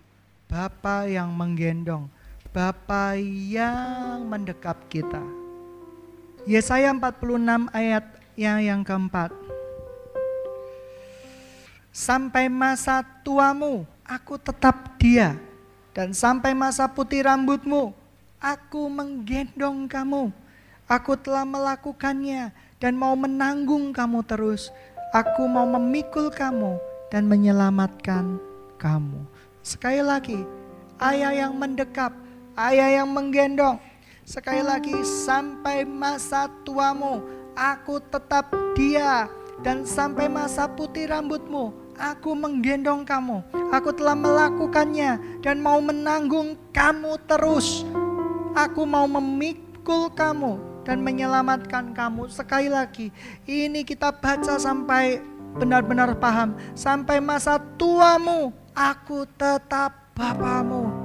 Bapa 0.47 1.05
yang 1.11 1.35
menggendong, 1.35 2.07
Bapa 2.55 3.19
yang 3.19 4.25
mendekap 4.25 4.87
kita. 4.87 5.44
Yesaya 6.45 6.93
46 6.93 7.73
ayat 7.73 8.05
yang 8.37 8.61
yang 8.61 8.81
keempat. 8.85 9.33
Sampai 11.89 12.53
masa 12.53 13.01
tuamu, 13.25 13.89
aku 14.05 14.37
tetap 14.37 15.01
dia. 15.01 15.41
Dan 15.97 16.13
sampai 16.13 16.53
masa 16.53 16.85
putih 16.85 17.25
rambutmu, 17.25 17.97
aku 18.37 18.83
menggendong 18.93 19.89
kamu. 19.89 20.29
Aku 20.85 21.17
telah 21.17 21.49
melakukannya 21.49 22.53
dan 22.77 22.93
mau 22.93 23.17
menanggung 23.17 23.97
kamu 23.97 24.21
terus. 24.29 24.69
Aku 25.17 25.49
mau 25.49 25.65
memikul 25.65 26.29
kamu 26.29 26.77
dan 27.09 27.25
menyelamatkan 27.25 28.37
kamu. 28.77 29.25
Sekali 29.65 30.05
lagi, 30.05 30.45
ayah 31.01 31.33
yang 31.33 31.57
mendekap, 31.57 32.13
ayah 32.59 33.01
yang 33.01 33.09
menggendong, 33.09 33.81
Sekali 34.25 34.65
lagi 34.65 35.05
sampai 35.05 35.85
masa 35.85 36.49
tuamu 36.65 37.21
aku 37.53 38.01
tetap 38.09 38.49
dia 38.73 39.29
dan 39.61 39.85
sampai 39.85 40.33
masa 40.33 40.65
putih 40.65 41.13
rambutmu 41.13 41.77
aku 42.01 42.33
menggendong 42.33 43.05
kamu. 43.05 43.45
Aku 43.69 43.93
telah 43.93 44.17
melakukannya 44.17 45.21
dan 45.45 45.61
mau 45.61 45.77
menanggung 45.85 46.57
kamu 46.73 47.21
terus. 47.29 47.85
Aku 48.57 48.89
mau 48.89 49.05
memikul 49.05 50.09
kamu 50.17 50.57
dan 50.89 51.05
menyelamatkan 51.05 51.93
kamu. 51.93 52.25
Sekali 52.33 52.73
lagi, 52.73 53.13
ini 53.45 53.85
kita 53.85 54.09
baca 54.09 54.57
sampai 54.57 55.21
benar-benar 55.61 56.17
paham. 56.17 56.57
Sampai 56.73 57.21
masa 57.21 57.61
tuamu, 57.77 58.57
aku 58.73 59.29
tetap 59.37 60.17
bapamu 60.17 61.04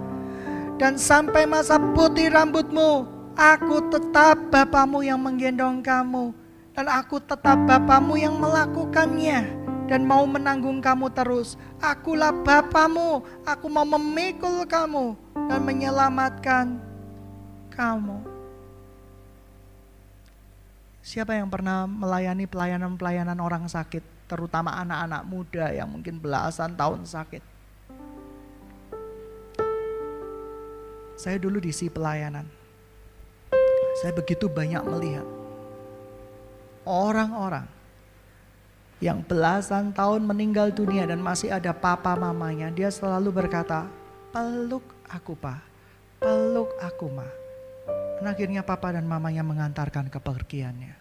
dan 0.80 0.96
sampai 0.96 1.44
masa 1.44 1.76
putih 1.76 2.32
rambutmu, 2.32 3.04
aku 3.36 3.92
tetap 3.92 4.40
bapamu 4.48 5.04
yang 5.04 5.20
menggendong 5.20 5.84
kamu. 5.84 6.32
Dan 6.72 6.88
aku 6.88 7.20
tetap 7.20 7.60
bapamu 7.68 8.16
yang 8.16 8.40
melakukannya 8.40 9.44
dan 9.92 10.08
mau 10.08 10.24
menanggung 10.24 10.80
kamu 10.80 11.12
terus. 11.12 11.60
Akulah 11.84 12.32
bapamu, 12.32 13.20
aku 13.44 13.68
mau 13.68 13.84
memikul 13.84 14.64
kamu 14.64 15.20
dan 15.52 15.60
menyelamatkan 15.60 16.80
kamu. 17.76 18.24
Siapa 21.04 21.36
yang 21.36 21.52
pernah 21.52 21.84
melayani 21.84 22.48
pelayanan-pelayanan 22.48 23.44
orang 23.44 23.68
sakit, 23.68 24.32
terutama 24.32 24.80
anak-anak 24.80 25.28
muda 25.28 25.76
yang 25.76 25.92
mungkin 25.92 26.16
belasan 26.16 26.80
tahun 26.80 27.04
sakit? 27.04 27.59
Saya 31.20 31.36
dulu 31.36 31.60
di 31.60 31.76
si 31.76 31.92
pelayanan. 31.92 32.48
Saya 34.00 34.16
begitu 34.16 34.48
banyak 34.48 34.80
melihat 34.88 35.28
orang-orang 36.88 37.68
yang 39.04 39.20
belasan 39.28 39.92
tahun 39.92 40.24
meninggal 40.24 40.72
dunia 40.72 41.04
dan 41.04 41.20
masih 41.20 41.52
ada 41.52 41.76
papa 41.76 42.16
mamanya, 42.16 42.72
dia 42.72 42.88
selalu 42.88 43.36
berkata, 43.36 43.92
peluk 44.32 44.88
aku 45.12 45.36
pa, 45.36 45.60
peluk 46.24 46.72
aku 46.80 47.12
ma. 47.12 47.28
Dan 48.16 48.32
akhirnya 48.32 48.64
papa 48.64 48.96
dan 48.96 49.04
mamanya 49.04 49.44
mengantarkan 49.44 50.08
kepergiannya. 50.08 50.96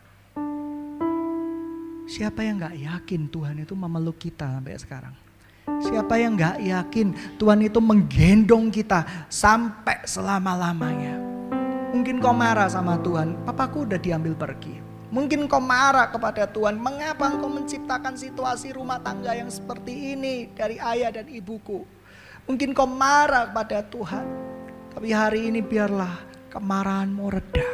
Siapa 2.10 2.42
yang 2.42 2.58
gak 2.58 2.74
yakin 2.74 3.30
Tuhan 3.30 3.62
itu 3.62 3.78
memeluk 3.78 4.18
kita 4.18 4.50
sampai 4.50 4.74
sekarang? 4.82 5.27
Siapa 5.78 6.18
yang 6.18 6.34
gak 6.34 6.58
yakin 6.60 7.38
Tuhan 7.38 7.60
itu 7.62 7.78
menggendong 7.78 8.72
kita 8.72 9.28
sampai 9.30 10.02
selama-lamanya? 10.08 11.20
Mungkin 11.88 12.20
kau 12.20 12.36
marah 12.36 12.68
sama 12.68 13.00
Tuhan, 13.00 13.48
papaku 13.48 13.88
udah 13.88 13.96
diambil 13.96 14.36
pergi. 14.36 14.76
Mungkin 15.08 15.48
kau 15.48 15.56
marah 15.56 16.12
kepada 16.12 16.44
Tuhan, 16.44 16.76
mengapa 16.76 17.32
engkau 17.32 17.48
menciptakan 17.48 18.12
situasi 18.12 18.76
rumah 18.76 19.00
tangga 19.00 19.32
yang 19.32 19.48
seperti 19.48 20.12
ini 20.12 20.52
dari 20.52 20.76
ayah 20.76 21.08
dan 21.08 21.24
ibuku? 21.32 21.88
Mungkin 22.44 22.76
kau 22.76 22.84
marah 22.84 23.48
kepada 23.48 23.80
Tuhan, 23.88 24.26
tapi 24.92 25.08
hari 25.16 25.48
ini 25.48 25.64
biarlah 25.64 26.12
kemarahanmu 26.52 27.24
reda. 27.32 27.68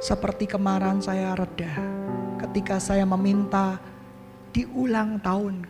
Seperti 0.00 0.48
kemarahan 0.48 1.04
saya 1.04 1.36
reda 1.36 1.76
ketika 2.40 2.80
saya 2.80 3.04
meminta 3.04 3.76
diulang 4.56 5.20
tahun 5.20 5.68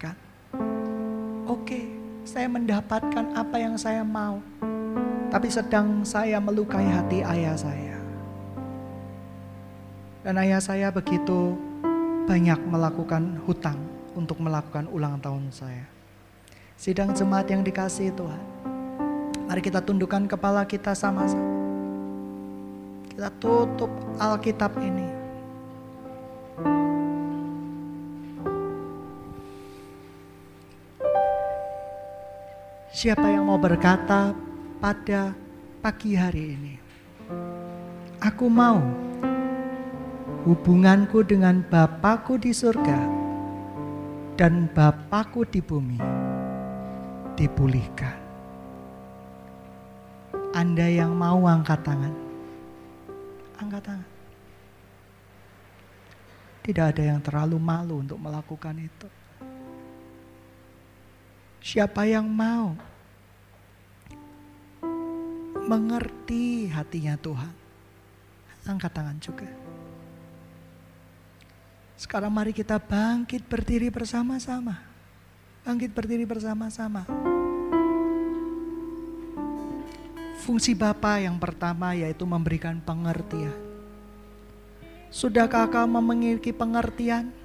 Oke, 1.50 1.82
saya 2.22 2.46
mendapatkan 2.46 3.34
apa 3.34 3.58
yang 3.58 3.74
saya 3.74 4.06
mau. 4.06 4.38
Tapi 5.34 5.50
sedang 5.50 6.06
saya 6.06 6.38
melukai 6.38 6.86
hati 6.86 7.26
ayah 7.26 7.58
saya. 7.58 7.98
Dan 10.22 10.38
ayah 10.38 10.62
saya 10.62 10.94
begitu 10.94 11.58
banyak 12.30 12.54
melakukan 12.70 13.42
hutang 13.50 13.82
untuk 14.14 14.38
melakukan 14.38 14.86
ulang 14.94 15.18
tahun 15.18 15.50
saya. 15.50 15.90
Sidang 16.78 17.18
jemaat 17.18 17.50
yang 17.50 17.66
dikasih 17.66 18.14
Tuhan. 18.14 18.42
Mari 19.50 19.58
kita 19.58 19.82
tundukkan 19.82 20.30
kepala 20.30 20.62
kita 20.62 20.94
sama-sama. 20.94 21.50
Kita 23.10 23.26
tutup 23.42 23.90
Alkitab 24.22 24.78
ini. 24.78 25.19
Siapa 32.90 33.22
yang 33.22 33.46
mau 33.46 33.54
berkata 33.54 34.34
pada 34.82 35.30
pagi 35.78 36.18
hari 36.18 36.58
ini, 36.58 36.74
"Aku 38.18 38.50
mau 38.50 38.82
hubunganku 40.42 41.22
dengan 41.22 41.62
Bapakku 41.62 42.34
di 42.42 42.50
surga 42.50 42.98
dan 44.34 44.66
Bapakku 44.74 45.46
di 45.46 45.62
bumi 45.62 46.02
dipulihkan." 47.38 48.18
Anda 50.50 50.90
yang 50.90 51.14
mau 51.14 51.46
angkat 51.46 51.86
tangan 51.86 52.14
angkat 53.60 53.82
tangan. 53.86 54.10
Tidak 56.66 56.86
ada 56.90 57.02
yang 57.06 57.22
terlalu 57.22 57.56
malu 57.62 58.02
untuk 58.02 58.18
melakukan 58.18 58.74
itu. 58.82 59.19
Siapa 61.60 62.08
yang 62.08 62.24
mau 62.24 62.72
mengerti 65.68 66.66
hatinya 66.72 67.14
Tuhan, 67.20 67.54
angkat 68.64 68.90
tangan 68.90 69.18
juga. 69.20 69.48
Sekarang 72.00 72.32
mari 72.32 72.56
kita 72.56 72.80
bangkit 72.80 73.44
berdiri 73.44 73.92
bersama-sama. 73.92 74.80
Bangkit 75.60 75.92
berdiri 75.92 76.24
bersama-sama. 76.24 77.04
Fungsi 80.40 80.72
Bapa 80.72 81.20
yang 81.20 81.36
pertama 81.36 81.92
yaitu 81.92 82.24
memberikan 82.24 82.80
pengertian. 82.80 83.52
Sudahkah 85.12 85.68
kamu 85.68 86.00
memiliki 86.00 86.56
pengertian? 86.56 87.39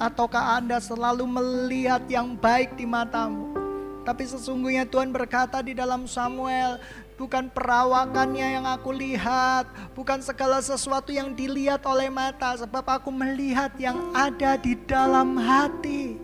Ataukah 0.00 0.56
Anda 0.56 0.80
selalu 0.80 1.28
melihat 1.28 2.00
yang 2.08 2.32
baik 2.32 2.72
di 2.72 2.88
matamu? 2.88 3.52
Tapi 4.00 4.24
sesungguhnya 4.24 4.88
Tuhan 4.88 5.12
berkata 5.12 5.60
di 5.60 5.76
dalam 5.76 6.08
Samuel, 6.08 6.80
bukan 7.20 7.52
perawakannya 7.52 8.56
yang 8.56 8.64
aku 8.64 8.96
lihat, 8.96 9.68
bukan 9.92 10.24
segala 10.24 10.64
sesuatu 10.64 11.12
yang 11.12 11.36
dilihat 11.36 11.84
oleh 11.84 12.08
mata, 12.08 12.56
sebab 12.56 12.80
aku 12.96 13.12
melihat 13.12 13.76
yang 13.76 14.00
ada 14.16 14.56
di 14.56 14.72
dalam 14.88 15.36
hati. 15.36 16.16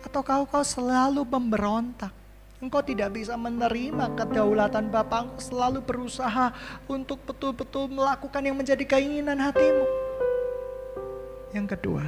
Atau 0.00 0.24
kau 0.24 0.48
kau 0.48 0.64
selalu 0.64 1.28
memberontak? 1.28 2.16
Engkau 2.56 2.80
tidak 2.80 3.20
bisa 3.20 3.36
menerima 3.36 4.16
kedaulatan 4.16 4.88
Bapa. 4.88 5.28
Engkau 5.28 5.44
selalu 5.44 5.84
berusaha 5.84 6.56
untuk 6.88 7.20
betul-betul 7.28 7.92
melakukan 7.92 8.40
yang 8.40 8.56
menjadi 8.56 8.84
keinginan 8.88 9.36
hatimu. 9.36 10.09
Yang 11.50 11.74
kedua, 11.74 12.06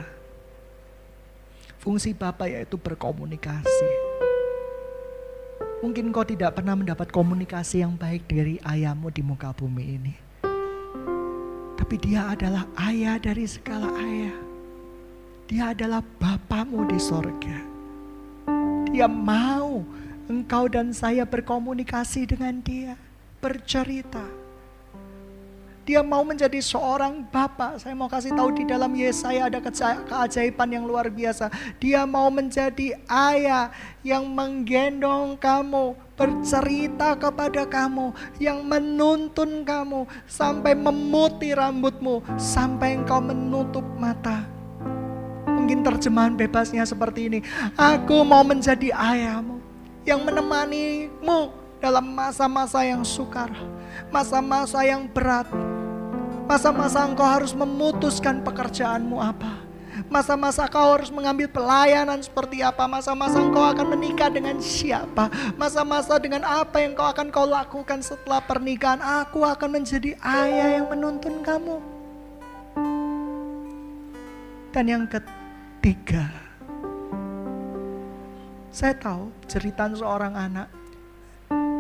fungsi 1.83 2.15
Bapa 2.15 2.47
yaitu 2.47 2.79
berkomunikasi. 2.79 3.91
Mungkin 5.83 6.15
kau 6.15 6.23
tidak 6.23 6.55
pernah 6.55 6.79
mendapat 6.79 7.11
komunikasi 7.11 7.83
yang 7.83 7.99
baik 7.99 8.31
dari 8.31 8.63
ayahmu 8.63 9.11
di 9.11 9.19
muka 9.19 9.51
bumi 9.51 9.99
ini. 9.99 10.15
Tapi 11.75 11.99
dia 11.99 12.31
adalah 12.31 12.71
ayah 12.87 13.19
dari 13.19 13.43
segala 13.51 13.91
ayah. 13.99 14.37
Dia 15.51 15.75
adalah 15.75 16.07
Bapamu 16.23 16.87
di 16.87 17.03
sorga. 17.03 17.59
Dia 18.95 19.11
mau 19.11 19.83
engkau 20.31 20.71
dan 20.71 20.95
saya 20.95 21.27
berkomunikasi 21.27 22.31
dengan 22.31 22.63
dia, 22.63 22.95
bercerita. 23.43 24.42
Dia 25.83 25.99
mau 25.99 26.23
menjadi 26.23 26.63
seorang 26.63 27.27
bapak. 27.27 27.83
Saya 27.83 27.99
mau 27.99 28.07
kasih 28.07 28.31
tahu 28.39 28.55
di 28.55 28.63
dalam 28.63 28.95
Yesaya 28.95 29.51
ada 29.51 29.59
keajaiban 29.59 30.71
yang 30.71 30.87
luar 30.87 31.11
biasa. 31.11 31.51
Dia 31.83 32.07
mau 32.07 32.31
menjadi 32.31 32.95
ayah 33.11 33.75
yang 34.07 34.31
menggendong 34.31 35.35
kamu, 35.43 35.99
bercerita 36.15 37.19
kepada 37.19 37.67
kamu, 37.67 38.15
yang 38.39 38.63
menuntun 38.63 39.67
kamu 39.67 40.07
sampai 40.31 40.79
memutih 40.79 41.59
rambutmu, 41.59 42.23
sampai 42.39 43.03
engkau 43.03 43.19
menutup 43.19 43.83
mata. 43.99 44.47
Mungkin 45.51 45.83
terjemahan 45.83 46.39
bebasnya 46.39 46.87
seperti 46.87 47.27
ini. 47.27 47.39
Aku 47.75 48.23
mau 48.23 48.47
menjadi 48.47 48.95
ayahmu 48.95 49.59
yang 50.07 50.23
menemanimu 50.23 51.51
dalam 51.83 52.07
masa-masa 52.15 52.87
yang 52.87 53.03
sukar, 53.03 53.51
masa-masa 54.15 54.87
yang 54.87 55.11
berat, 55.11 55.51
masa-masa 56.47 57.05
engkau 57.07 57.27
harus 57.27 57.53
memutuskan 57.53 58.43
pekerjaanmu 58.45 59.19
apa. 59.19 59.63
Masa-masa 60.09 60.69
kau 60.69 60.97
harus 60.97 61.13
mengambil 61.13 61.49
pelayanan 61.53 62.21
seperti 62.21 62.65
apa 62.65 62.89
Masa-masa 62.89 63.45
engkau 63.45 63.61
akan 63.61 63.93
menikah 63.93 64.33
dengan 64.33 64.57
siapa 64.57 65.29
Masa-masa 65.57 66.17
dengan 66.17 66.43
apa 66.49 66.81
yang 66.81 66.97
kau 66.97 67.07
akan 67.07 67.29
kau 67.29 67.45
lakukan 67.45 68.01
setelah 68.01 68.41
pernikahan 68.41 69.01
Aku 69.01 69.45
akan 69.45 69.69
menjadi 69.79 70.17
ayah 70.21 70.81
yang 70.81 70.89
menuntun 70.89 71.45
kamu 71.45 71.77
Dan 74.73 74.85
yang 74.89 75.05
ketiga 75.05 76.29
saya 78.73 78.97
tahu 78.97 79.29
cerita 79.45 79.85
seorang 79.93 80.33
anak. 80.33 80.73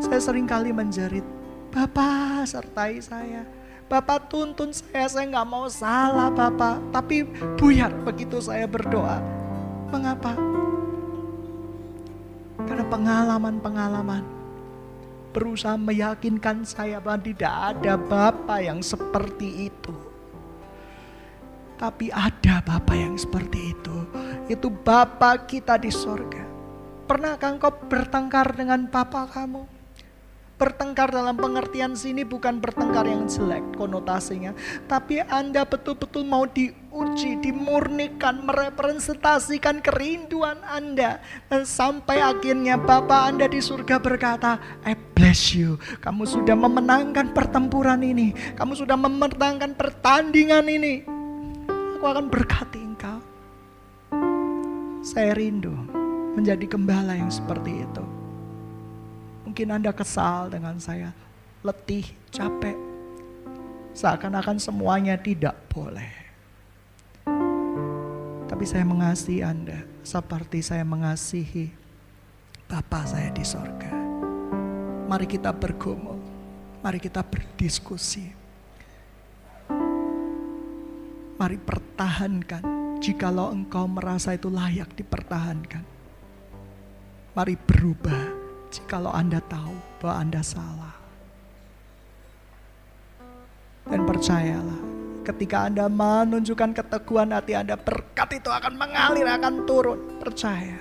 Saya 0.04 0.20
sering 0.20 0.44
kali 0.44 0.76
menjerit, 0.76 1.24
Bapak 1.72 2.44
sertai 2.44 3.00
saya. 3.00 3.48
Bapak 3.92 4.32
tuntun 4.32 4.72
saya, 4.72 5.04
saya 5.04 5.28
nggak 5.28 5.48
mau 5.52 5.68
salah 5.68 6.32
Bapak. 6.32 6.80
Tapi 6.96 7.28
buyar 7.60 7.92
begitu 8.08 8.40
saya 8.40 8.64
berdoa. 8.64 9.20
Mengapa? 9.92 10.32
Karena 12.64 12.88
pengalaman-pengalaman 12.88 14.24
berusaha 15.36 15.76
meyakinkan 15.76 16.64
saya 16.64 17.04
bahwa 17.04 17.20
tidak 17.20 17.52
ada 17.52 18.00
Bapak 18.00 18.64
yang 18.64 18.80
seperti 18.80 19.68
itu. 19.68 19.92
Tapi 21.76 22.08
ada 22.08 22.64
Bapak 22.64 22.96
yang 22.96 23.20
seperti 23.20 23.76
itu. 23.76 23.96
Itu 24.48 24.72
Bapak 24.72 25.52
kita 25.52 25.76
di 25.76 25.92
sorga. 25.92 26.48
Pernahkah 27.04 27.60
engkau 27.60 27.76
bertengkar 27.92 28.56
dengan 28.56 28.88
papa 28.88 29.28
kamu? 29.28 29.71
Bertengkar 30.62 31.10
dalam 31.10 31.34
pengertian 31.34 31.98
sini 31.98 32.22
bukan 32.22 32.62
bertengkar 32.62 33.02
yang 33.02 33.26
jelek 33.26 33.74
konotasinya. 33.74 34.54
Tapi 34.86 35.18
Anda 35.26 35.66
betul-betul 35.66 36.22
mau 36.22 36.46
diuji, 36.46 37.42
dimurnikan, 37.42 38.46
merepresentasikan 38.46 39.82
kerinduan 39.82 40.62
Anda. 40.62 41.18
Dan 41.50 41.66
sampai 41.66 42.22
akhirnya 42.22 42.78
Bapak 42.78 43.34
Anda 43.34 43.50
di 43.50 43.58
surga 43.58 43.98
berkata, 43.98 44.62
I 44.86 44.94
bless 45.18 45.50
you. 45.50 45.82
Kamu 45.98 46.30
sudah 46.30 46.54
memenangkan 46.54 47.34
pertempuran 47.34 47.98
ini. 48.06 48.30
Kamu 48.54 48.78
sudah 48.78 48.94
memenangkan 48.94 49.74
pertandingan 49.74 50.70
ini. 50.70 51.02
Aku 51.98 52.06
akan 52.06 52.30
berkati 52.30 52.78
engkau. 52.78 53.18
Saya 55.02 55.34
rindu 55.34 55.74
menjadi 56.38 56.70
gembala 56.70 57.18
yang 57.18 57.34
seperti 57.34 57.82
itu. 57.82 58.11
Mungkin 59.52 59.68
Anda 59.68 59.92
kesal 59.92 60.48
dengan 60.48 60.80
saya, 60.80 61.12
letih, 61.60 62.08
capek. 62.32 62.72
Seakan-akan 63.92 64.56
semuanya 64.56 65.12
tidak 65.20 65.52
boleh. 65.68 66.08
Tapi 68.48 68.64
saya 68.64 68.80
mengasihi 68.88 69.44
Anda 69.44 69.84
seperti 70.00 70.64
saya 70.64 70.88
mengasihi 70.88 71.68
Bapa 72.64 73.04
saya 73.04 73.28
di 73.28 73.44
sorga. 73.44 73.92
Mari 75.12 75.28
kita 75.28 75.52
bergumul, 75.52 76.16
mari 76.80 76.96
kita 76.96 77.20
berdiskusi. 77.20 78.32
Mari 81.36 81.60
pertahankan 81.60 82.96
jikalau 83.04 83.52
engkau 83.52 83.84
merasa 83.84 84.32
itu 84.32 84.48
layak 84.48 84.96
dipertahankan. 84.96 85.84
Mari 87.36 87.60
berubah 87.60 88.41
jikalau 88.72 89.12
Anda 89.12 89.38
tahu 89.44 89.76
bahwa 90.00 90.14
Anda 90.24 90.40
salah. 90.40 90.96
Dan 93.84 94.08
percayalah, 94.08 94.80
ketika 95.28 95.68
Anda 95.68 95.92
menunjukkan 95.92 96.72
keteguhan 96.80 97.36
hati 97.36 97.52
Anda, 97.52 97.76
berkat 97.76 98.40
itu 98.40 98.48
akan 98.48 98.74
mengalir, 98.80 99.28
akan 99.28 99.68
turun. 99.68 100.00
Percaya. 100.16 100.80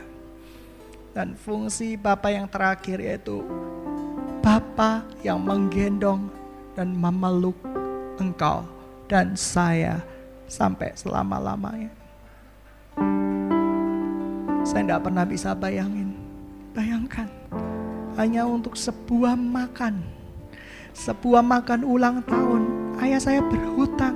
Dan 1.12 1.36
fungsi 1.36 2.00
Bapa 2.00 2.32
yang 2.32 2.48
terakhir 2.48 3.04
yaitu 3.04 3.44
Bapa 4.40 5.04
yang 5.28 5.44
menggendong 5.44 6.32
dan 6.72 6.96
memeluk 6.96 7.60
engkau 8.16 8.64
dan 9.12 9.36
saya 9.36 10.00
sampai 10.48 10.96
selama-lamanya. 10.96 11.92
Saya 14.64 14.88
tidak 14.88 15.04
pernah 15.04 15.26
bisa 15.28 15.52
bayangin. 15.52 16.16
Bayangkan 16.72 17.41
hanya 18.22 18.46
untuk 18.46 18.78
sebuah 18.78 19.34
makan. 19.34 19.98
Sebuah 20.94 21.42
makan 21.42 21.82
ulang 21.82 22.22
tahun, 22.22 22.62
ayah 23.02 23.18
saya 23.18 23.42
berhutang. 23.42 24.14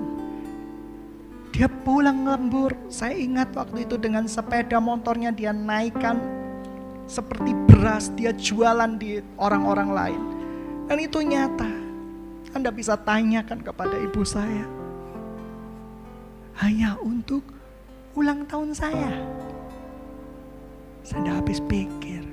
Dia 1.50 1.66
pulang 1.66 2.28
lembur. 2.28 2.78
Saya 2.92 3.18
ingat 3.18 3.56
waktu 3.58 3.90
itu 3.90 3.98
dengan 3.98 4.30
sepeda 4.30 4.78
motornya 4.78 5.34
dia 5.34 5.56
naikkan 5.56 6.20
seperti 7.10 7.56
beras 7.66 8.12
dia 8.14 8.36
jualan 8.36 9.00
di 9.02 9.24
orang-orang 9.42 9.90
lain. 9.90 10.22
Dan 10.86 10.98
itu 11.02 11.24
nyata. 11.26 11.72
Anda 12.54 12.70
bisa 12.70 13.00
tanyakan 13.00 13.64
kepada 13.66 13.96
ibu 13.98 14.22
saya. 14.22 14.68
Hanya 16.60 17.00
untuk 17.02 17.42
ulang 18.14 18.46
tahun 18.46 18.76
saya. 18.76 19.12
Saya 21.02 21.40
habis 21.40 21.64
pikir. 21.64 22.25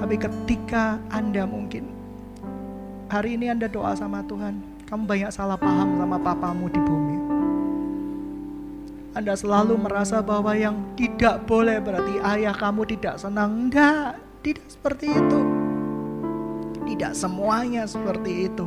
Tapi 0.00 0.14
ketika 0.20 1.00
Anda 1.12 1.44
mungkin 1.48 1.88
hari 3.08 3.36
ini 3.36 3.52
Anda 3.52 3.70
doa 3.70 3.94
sama 3.94 4.24
Tuhan, 4.24 4.58
kamu 4.88 5.02
banyak 5.06 5.30
salah 5.32 5.56
paham 5.56 5.96
sama 5.96 6.16
papamu 6.20 6.66
di 6.68 6.80
bumi. 6.80 7.18
Anda 9.14 9.38
selalu 9.38 9.78
merasa 9.78 10.18
bahwa 10.18 10.50
yang 10.58 10.74
tidak 10.98 11.46
boleh 11.46 11.78
berarti 11.78 12.18
ayah 12.34 12.50
kamu 12.50 12.82
tidak 12.98 13.14
senang. 13.22 13.70
Enggak, 13.70 14.18
tidak 14.42 14.66
seperti 14.66 15.06
itu. 15.06 15.40
Tidak 16.84 17.12
semuanya 17.14 17.86
seperti 17.86 18.50
itu. 18.50 18.66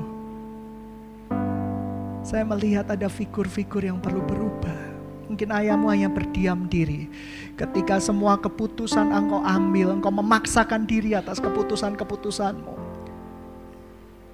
Saya 2.23 2.47
melihat 2.47 2.87
ada 2.87 3.11
figur-figur 3.11 3.83
yang 3.83 3.99
perlu 3.99 4.23
berubah. 4.23 4.79
Mungkin 5.27 5.51
ayahmu 5.51 5.91
hanya 5.91 6.07
berdiam 6.07 6.67
diri. 6.71 7.11
Ketika 7.57 7.97
semua 7.97 8.37
keputusan 8.37 9.09
engkau 9.09 9.41
ambil, 9.41 9.97
engkau 9.97 10.13
memaksakan 10.13 10.85
diri 10.85 11.17
atas 11.17 11.41
keputusan-keputusanmu. 11.41 12.77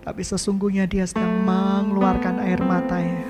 Tapi 0.04 0.22
sesungguhnya 0.28 0.84
dia 0.84 1.08
sedang 1.08 1.32
mengeluarkan 1.48 2.44
air 2.44 2.60
matanya. 2.60 3.24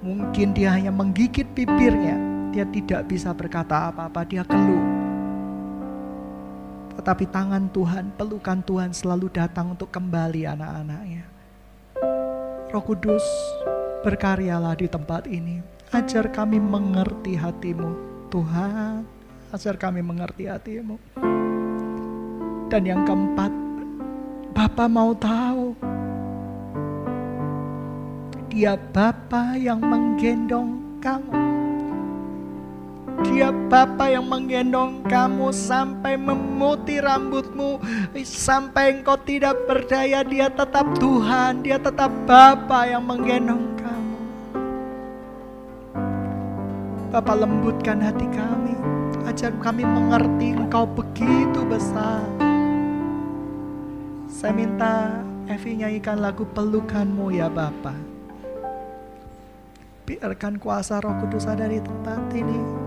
Mungkin 0.00 0.56
dia 0.56 0.72
hanya 0.72 0.88
menggigit 0.88 1.44
bibirnya. 1.52 2.16
Dia 2.56 2.64
tidak 2.64 3.04
bisa 3.12 3.36
berkata 3.36 3.92
apa-apa, 3.92 4.24
dia 4.24 4.40
keluh. 4.40 4.80
Tetapi 6.96 7.28
tangan 7.28 7.68
Tuhan, 7.68 8.16
pelukan 8.16 8.64
Tuhan 8.64 8.96
selalu 8.96 9.28
datang 9.28 9.76
untuk 9.76 9.92
kembali 9.92 10.48
anak-anaknya. 10.56 11.28
Roh 12.72 12.80
Kudus, 12.80 13.24
berkaryalah 14.08 14.72
di 14.72 14.88
tempat 14.88 15.28
ini. 15.28 15.79
Ajar 15.90 16.30
kami 16.30 16.62
mengerti 16.62 17.34
hatimu, 17.34 17.90
Tuhan. 18.30 19.02
Ajar 19.50 19.74
kami 19.74 19.98
mengerti 19.98 20.46
hatimu. 20.46 20.94
Dan 22.70 22.82
yang 22.86 23.02
keempat, 23.02 23.50
Bapak 24.54 24.86
mau 24.86 25.10
tahu. 25.18 25.74
Dia 28.54 28.78
Bapak 28.78 29.58
yang 29.58 29.82
menggendong 29.82 31.02
kamu. 31.02 31.34
Dia 33.26 33.50
Bapa 33.50 34.08
yang 34.08 34.30
menggendong 34.30 35.02
kamu 35.10 35.50
sampai 35.50 36.14
memutih 36.14 37.02
rambutmu. 37.02 37.82
Sampai 38.22 38.94
engkau 38.94 39.18
tidak 39.26 39.58
berdaya, 39.66 40.22
dia 40.22 40.48
tetap 40.54 40.86
Tuhan. 41.02 41.66
Dia 41.66 41.82
tetap 41.82 42.14
Bapa 42.30 42.86
yang 42.86 43.04
menggendong 43.04 43.69
kamu. 47.10 47.18
Bapa 47.18 47.34
lembutkan 47.34 47.98
hati 47.98 48.26
kami. 48.30 48.74
Ajar 49.26 49.50
kami 49.58 49.82
mengerti 49.82 50.54
engkau 50.54 50.86
begitu 50.86 51.66
besar. 51.66 52.22
Saya 54.30 54.54
minta 54.54 55.26
Evi 55.50 55.82
nyanyikan 55.82 56.22
lagu 56.22 56.46
pelukanmu 56.46 57.34
ya 57.34 57.50
Bapa. 57.50 57.92
Biarkan 60.06 60.62
kuasa 60.62 61.02
roh 61.02 61.18
kudus 61.22 61.46
ada 61.50 61.66
di 61.66 61.82
tempat 61.82 62.30
ini. 62.34 62.79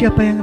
Siapa 0.00 0.24
yang 0.24 0.39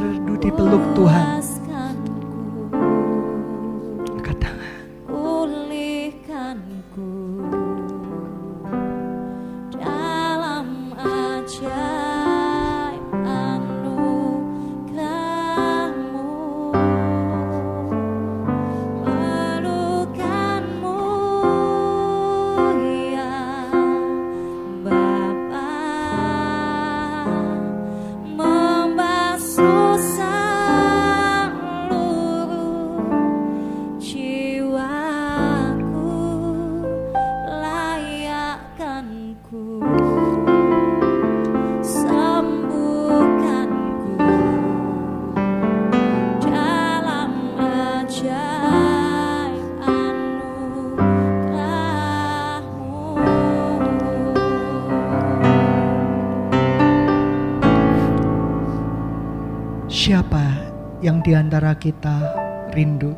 di 61.27 61.35
antara 61.35 61.75
kita 61.75 62.39
rindu? 62.71 63.11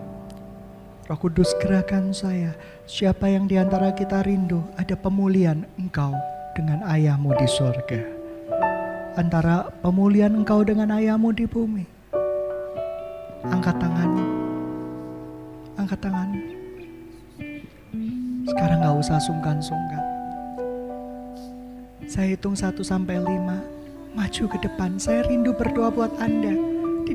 Roh 1.06 1.20
Kudus 1.22 1.54
gerakan 1.62 2.10
saya. 2.10 2.58
Siapa 2.90 3.30
yang 3.30 3.46
di 3.46 3.54
antara 3.54 3.94
kita 3.94 4.26
rindu 4.26 4.66
ada 4.82 4.98
pemulihan 4.98 5.62
engkau 5.78 6.18
dengan 6.58 6.82
ayahmu 6.90 7.38
di 7.38 7.46
surga. 7.46 8.02
Antara 9.14 9.70
pemulihan 9.86 10.34
engkau 10.34 10.66
dengan 10.66 10.90
ayahmu 10.90 11.38
di 11.38 11.46
bumi. 11.46 11.86
Angkat 13.46 13.78
tanganmu. 13.78 14.26
Angkat 15.78 16.00
tanganmu. 16.02 16.42
Sekarang 18.50 18.90
gak 18.90 18.98
usah 19.06 19.22
sungkan-sungkan. 19.22 20.06
Saya 22.10 22.34
hitung 22.34 22.58
1 22.58 22.74
sampai 22.82 23.22
5. 23.22 24.18
Maju 24.18 24.44
ke 24.50 24.58
depan. 24.66 24.98
Saya 24.98 25.22
rindu 25.30 25.54
berdoa 25.54 25.94
buat 25.94 26.10
Anda. 26.18 26.69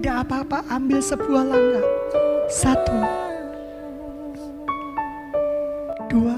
Tidak 0.04 0.20
apa-apa, 0.20 0.68
ambil 0.68 1.00
sebuah 1.00 1.48
langkah. 1.48 1.86
Satu. 2.52 2.92
Dua. 6.12 6.36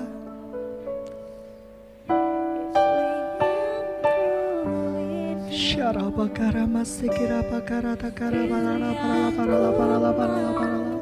Bakara 7.51 7.99
takara 7.99 8.47
parala 8.47 8.91
parala 8.95 9.29
parala 9.35 9.71
parala 9.75 10.11
parala 10.14 10.51
parala. 10.55 10.95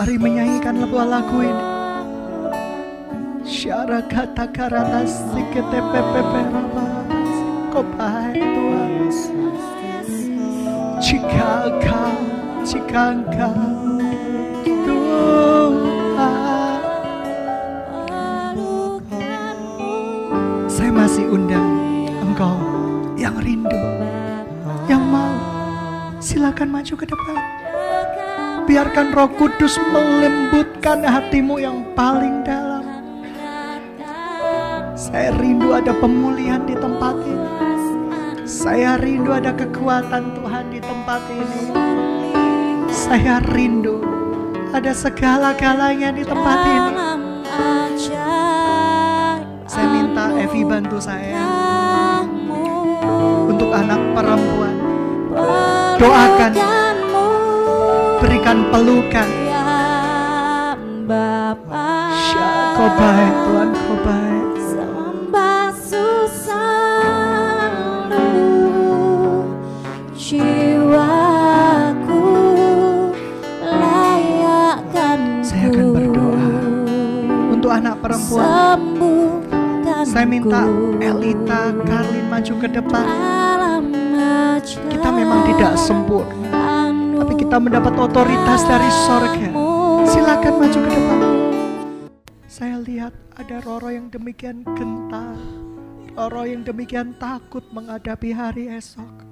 Mari 0.00 0.16
menyanyikan 0.16 0.80
lagu 1.04 1.44
ini. 1.44 1.64
Syara 3.44 4.00
kata 4.08 4.48
pepe 5.92 6.20
baik 7.84 8.40
Tuhan. 8.40 9.75
Jika 11.06 11.70
engkau 11.70 12.18
Tuhan. 14.66 15.70
Saya 20.66 20.90
masih 20.90 21.30
undang 21.30 21.70
engkau 22.18 22.58
yang 23.14 23.38
rindu, 23.38 23.78
yang 24.90 25.06
mau. 25.06 25.30
Silakan 26.18 26.74
maju 26.74 26.94
ke 26.98 27.06
depan. 27.06 27.38
Biarkan 28.66 29.14
Roh 29.14 29.30
Kudus 29.38 29.78
melembutkan 29.78 31.06
hatimu 31.06 31.62
yang 31.62 31.86
paling 31.94 32.42
dalam. 32.42 32.82
Saya 34.98 35.30
rindu 35.38 35.70
ada 35.70 35.94
pemulihan 35.94 36.66
di 36.66 36.74
tempat 36.74 37.14
ini. 37.22 37.46
Saya 38.46 38.98
rindu 38.98 39.34
ada 39.34 39.50
kekuatan 39.54 40.34
Tuhan 40.38 40.45
di 40.76 40.84
tempat 40.84 41.24
ini. 41.32 41.72
Saya 42.92 43.40
rindu 43.48 44.04
ada 44.76 44.92
segala-galanya 44.92 46.12
di 46.12 46.20
tempat 46.20 46.58
ini. 46.68 46.94
Saya 49.64 49.86
minta 49.88 50.36
Evi 50.36 50.68
bantu 50.68 51.00
saya 51.00 51.48
untuk 53.48 53.72
anak 53.72 54.00
perempuan. 54.12 54.76
Doakan, 55.96 56.52
berikan 58.20 58.68
pelukan. 58.68 59.28
Kau 62.76 62.88
baik 63.00 63.34
Tuhan, 63.48 63.70
kau 63.72 63.96
baik. 64.04 64.25
Minta 80.36 80.68
Elita, 81.00 81.72
Karlin 81.88 82.26
maju 82.28 82.54
ke 82.60 82.68
depan. 82.68 83.06
Kita 84.92 85.08
memang 85.08 85.48
tidak 85.48 85.80
sempurna, 85.80 86.92
tapi 87.16 87.32
kita 87.40 87.56
mendapat 87.56 87.96
otoritas 87.96 88.60
dari 88.68 88.90
sorga. 89.08 89.48
Silakan 90.04 90.54
maju 90.60 90.78
ke 90.84 90.90
depan. 90.92 91.18
Saya 92.44 92.76
lihat 92.84 93.16
ada 93.32 93.64
Roro 93.64 93.88
yang 93.88 94.12
demikian 94.12 94.60
gentar, 94.76 95.40
Roro 96.12 96.44
yang 96.44 96.68
demikian 96.68 97.16
takut 97.16 97.64
menghadapi 97.72 98.28
hari 98.36 98.68
esok, 98.76 99.24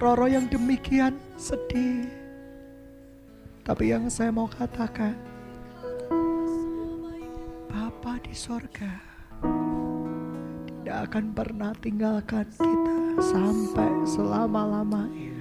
Roro 0.00 0.24
yang 0.24 0.48
demikian 0.48 1.20
sedih. 1.36 2.08
Tapi 3.64 3.92
yang 3.92 4.08
saya 4.08 4.32
mau 4.32 4.48
katakan, 4.48 5.16
Bapa 7.68 8.20
di 8.24 8.32
sorga 8.36 9.13
tidak 10.84 11.08
akan 11.08 11.32
pernah 11.32 11.72
tinggalkan 11.80 12.44
kita 12.60 12.96
sampai 13.16 13.88
selama-lamanya. 14.04 15.32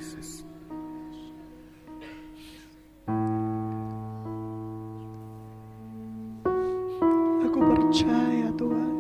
Aku 7.44 7.60
percaya 7.60 8.56
Tuhan. 8.56 8.96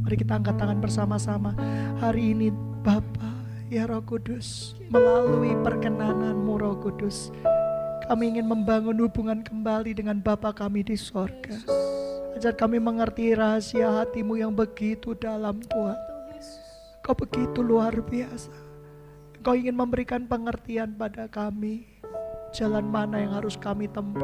Mari 0.00 0.16
kita 0.16 0.40
angkat 0.40 0.56
tangan 0.56 0.80
bersama-sama. 0.80 1.52
Hari 2.00 2.32
ini 2.32 2.48
Bapa, 2.80 3.36
ya 3.68 3.84
Roh 3.84 4.00
Kudus, 4.00 4.80
melalui 4.88 5.52
perkenananmu 5.60 6.56
Roh 6.56 6.80
Kudus, 6.80 7.28
kami 8.08 8.32
ingin 8.32 8.48
membangun 8.48 8.96
hubungan 9.04 9.44
kembali 9.44 9.92
dengan 9.92 10.24
Bapa 10.24 10.56
kami 10.56 10.88
di 10.88 10.96
sorga. 10.96 11.60
Ajar 12.36 12.52
kami 12.52 12.76
mengerti 12.76 13.32
rahasia 13.32 13.88
hatimu 13.88 14.36
yang 14.36 14.52
begitu 14.52 15.16
dalam 15.16 15.56
Tuhan. 15.72 15.96
Kau 17.00 17.16
begitu 17.16 17.64
luar 17.64 17.96
biasa. 17.96 18.52
Kau 19.40 19.56
ingin 19.56 19.72
memberikan 19.72 20.28
pengertian 20.28 20.92
pada 21.00 21.32
kami. 21.32 21.88
Jalan 22.52 22.92
mana 22.92 23.24
yang 23.24 23.32
harus 23.40 23.56
kami 23.56 23.88
tempuh. 23.88 24.20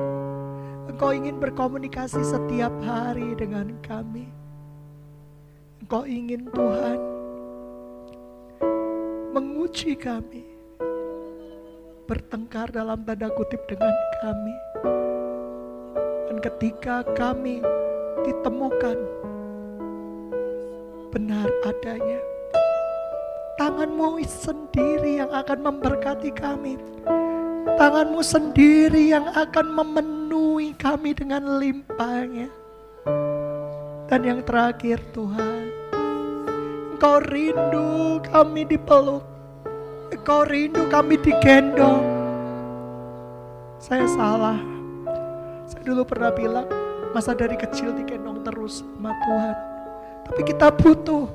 Engkau 0.92 1.16
ingin 1.16 1.40
berkomunikasi 1.40 2.20
setiap 2.20 2.68
hari 2.84 3.32
dengan 3.32 3.80
kami. 3.80 4.28
Engkau 5.80 6.04
ingin 6.04 6.52
Tuhan 6.52 7.00
menguji 9.32 9.96
kami. 9.96 10.44
Bertengkar 12.04 12.76
dalam 12.76 13.08
tanda 13.08 13.32
kutip 13.32 13.64
dengan 13.72 13.96
kami. 14.20 14.56
Dan 16.28 16.44
ketika 16.44 17.08
kami 17.16 17.64
ditemukan 18.24 18.98
benar 21.12 21.48
adanya. 21.68 22.20
Tanganmu 23.60 24.24
sendiri 24.24 25.20
yang 25.22 25.30
akan 25.30 25.58
memberkati 25.60 26.32
kami. 26.32 26.80
Tanganmu 27.78 28.24
sendiri 28.24 29.12
yang 29.12 29.28
akan 29.30 29.66
memenuhi 29.70 30.74
kami 30.74 31.14
dengan 31.14 31.60
limpahnya. 31.60 32.48
Dan 34.08 34.20
yang 34.24 34.40
terakhir 34.42 34.98
Tuhan, 35.14 35.72
Engkau 36.96 37.22
rindu 37.28 38.18
kami 38.28 38.66
dipeluk. 38.66 39.24
Engkau 40.10 40.42
rindu 40.48 40.88
kami 40.90 41.16
digendong. 41.20 42.04
Saya 43.78 44.06
salah. 44.10 44.60
Saya 45.66 45.82
dulu 45.86 46.04
pernah 46.04 46.30
bilang, 46.34 46.68
masa 47.12 47.36
dari 47.36 47.54
kecil 47.54 47.92
digendong 47.92 48.40
terus 48.42 48.80
sama 48.80 49.12
Tuhan. 49.22 49.56
Tapi 50.26 50.40
kita 50.48 50.72
butuh 50.72 51.28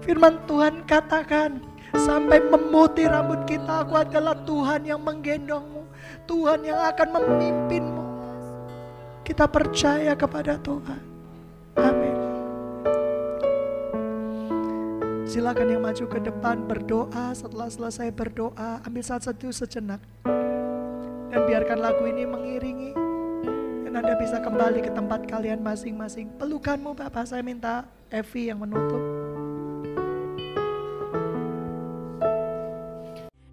firman 0.00 0.40
Tuhan 0.48 0.82
katakan 0.88 1.60
sampai 1.92 2.40
memutih 2.40 3.12
rambut 3.12 3.44
kita 3.44 3.84
aku 3.84 4.00
adalah 4.00 4.34
Tuhan 4.44 4.88
yang 4.88 5.00
menggendongmu. 5.04 5.84
Tuhan 6.24 6.64
yang 6.64 6.80
akan 6.80 7.08
memimpinmu. 7.20 8.04
Kita 9.24 9.44
percaya 9.44 10.16
kepada 10.16 10.56
Tuhan. 10.56 11.00
Amin. 11.76 12.16
Silakan 15.28 15.68
yang 15.68 15.84
maju 15.84 16.04
ke 16.08 16.18
depan 16.24 16.64
berdoa. 16.64 17.36
Setelah 17.36 17.68
selesai 17.68 18.08
berdoa, 18.16 18.80
ambil 18.88 19.04
saat 19.04 19.28
satu 19.28 19.52
sejenak. 19.52 20.00
Dan 21.28 21.44
biarkan 21.44 21.84
lagu 21.84 22.08
ini 22.08 22.24
mengiringi 22.24 23.07
dan 23.88 24.04
Anda 24.04 24.20
bisa 24.20 24.36
kembali 24.36 24.84
ke 24.84 24.92
tempat 24.92 25.24
kalian 25.24 25.64
masing-masing. 25.64 26.28
Pelukanmu 26.36 26.92
Bapak, 26.92 27.24
saya 27.24 27.40
minta 27.40 27.88
Evi 28.12 28.52
yang 28.52 28.60
menutup. 28.60 29.00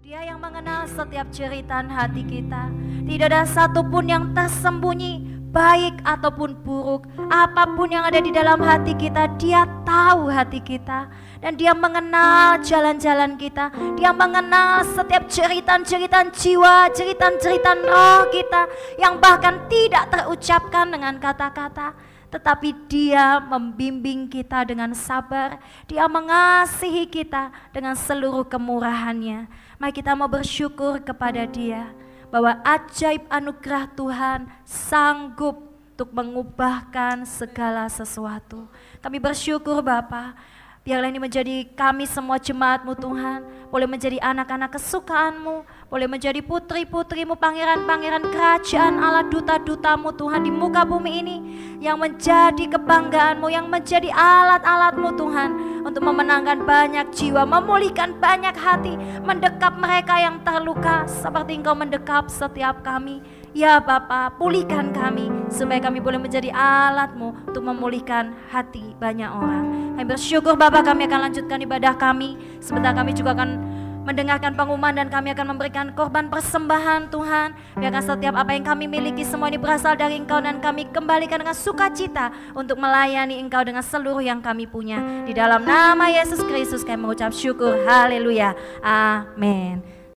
Dia 0.04 0.28
yang 0.28 0.36
mengenal 0.36 0.84
setiap 0.92 1.32
ceritan 1.32 1.88
hati 1.88 2.20
kita. 2.20 2.68
Tidak 3.08 3.32
ada 3.32 3.48
satupun 3.48 4.12
yang 4.12 4.36
tersembunyi 4.36 5.24
baik 5.56 6.04
ataupun 6.04 6.52
buruk, 6.60 7.08
apa 7.32 7.64
pun 7.72 7.88
yang 7.88 8.04
ada 8.04 8.20
di 8.20 8.28
dalam 8.28 8.60
hati 8.60 8.92
kita, 8.92 9.24
Dia 9.40 9.64
tahu 9.88 10.28
hati 10.28 10.60
kita 10.60 11.08
dan 11.40 11.56
Dia 11.56 11.72
mengenal 11.72 12.60
jalan-jalan 12.60 13.40
kita. 13.40 13.72
Dia 13.96 14.12
mengenal 14.12 14.84
setiap 14.84 15.24
jeritan-jeritan 15.32 16.28
jiwa, 16.36 16.92
jeritan-jeritan 16.92 17.80
roh 17.88 18.28
kita 18.28 18.68
yang 19.00 19.16
bahkan 19.16 19.64
tidak 19.72 20.12
terucapkan 20.12 20.92
dengan 20.92 21.16
kata-kata 21.16 21.96
tetapi 22.26 22.74
dia 22.90 23.40
membimbing 23.40 24.28
kita 24.28 24.66
dengan 24.66 24.92
sabar, 24.92 25.56
dia 25.88 26.04
mengasihi 26.04 27.08
kita 27.08 27.48
dengan 27.70 27.96
seluruh 27.96 28.44
kemurahannya. 28.44 29.48
Mari 29.80 29.92
kita 29.94 30.12
mau 30.12 30.28
bersyukur 30.28 31.00
kepada 31.00 31.48
dia 31.48 31.96
bahwa 32.36 32.52
ajaib 32.68 33.24
anugerah 33.32 33.88
Tuhan 33.96 34.44
sanggup 34.68 35.56
untuk 35.96 36.12
mengubahkan 36.12 37.24
segala 37.24 37.88
sesuatu. 37.88 38.68
Kami 39.00 39.16
bersyukur 39.16 39.80
Bapak, 39.80 40.36
biarlah 40.84 41.08
ini 41.08 41.16
menjadi 41.16 41.64
kami 41.72 42.04
semua 42.04 42.36
jemaatmu 42.36 42.92
Tuhan, 42.92 43.40
boleh 43.72 43.88
menjadi 43.88 44.20
anak-anak 44.20 44.76
kesukaanmu, 44.76 45.64
boleh 45.86 46.10
menjadi 46.10 46.42
putri-putrimu, 46.42 47.38
pangeran-pangeran 47.38 48.26
kerajaan 48.34 48.98
Allah, 48.98 49.22
duta-dutamu 49.30 50.10
Tuhan 50.18 50.42
di 50.42 50.50
muka 50.50 50.82
bumi 50.82 51.22
ini, 51.22 51.36
yang 51.78 52.02
menjadi 52.02 52.66
kebanggaanmu, 52.74 53.46
yang 53.46 53.70
menjadi 53.70 54.10
alat-alatmu 54.10 55.14
Tuhan, 55.14 55.50
untuk 55.86 56.02
memenangkan 56.02 56.66
banyak 56.66 57.06
jiwa, 57.14 57.46
memulihkan 57.46 58.18
banyak 58.18 58.58
hati, 58.58 58.98
mendekap 59.22 59.78
mereka 59.78 60.18
yang 60.18 60.42
terluka, 60.42 61.06
seperti 61.06 61.62
engkau 61.62 61.78
mendekap 61.78 62.26
setiap 62.26 62.82
kami. 62.82 63.22
Ya 63.56 63.80
Bapa, 63.80 64.36
pulihkan 64.36 64.92
kami 64.92 65.32
supaya 65.48 65.80
kami 65.80 66.02
boleh 66.02 66.20
menjadi 66.20 66.52
alatmu 66.52 67.48
untuk 67.48 67.64
memulihkan 67.64 68.36
hati 68.52 68.92
banyak 69.00 69.32
orang. 69.32 69.96
Kami 69.96 70.04
bersyukur 70.04 70.60
Bapak 70.60 70.92
kami 70.92 71.08
akan 71.08 71.30
lanjutkan 71.32 71.64
ibadah 71.64 71.96
kami. 71.96 72.36
Sebentar 72.60 72.92
kami 72.92 73.16
juga 73.16 73.32
akan 73.32 73.75
mendengarkan 74.06 74.54
pengumuman 74.54 74.94
dan 74.94 75.10
kami 75.10 75.34
akan 75.34 75.58
memberikan 75.58 75.90
korban 75.98 76.30
persembahan 76.30 77.10
Tuhan. 77.10 77.58
Biarkan 77.74 78.02
setiap 78.06 78.38
apa 78.38 78.54
yang 78.54 78.62
kami 78.62 78.86
miliki 78.86 79.26
semua 79.26 79.50
ini 79.50 79.58
berasal 79.58 79.98
dari 79.98 80.22
Engkau 80.22 80.38
dan 80.38 80.62
kami 80.62 80.86
kembalikan 80.94 81.42
dengan 81.42 81.58
sukacita 81.58 82.30
untuk 82.54 82.78
melayani 82.78 83.42
Engkau 83.42 83.66
dengan 83.66 83.82
seluruh 83.82 84.22
yang 84.22 84.38
kami 84.38 84.70
punya. 84.70 85.26
Di 85.26 85.34
dalam 85.34 85.66
nama 85.66 86.06
Yesus 86.06 86.38
Kristus 86.46 86.86
kami 86.86 87.02
mengucap 87.02 87.34
syukur. 87.34 87.82
Haleluya. 87.82 88.54
Amin. 88.86 89.95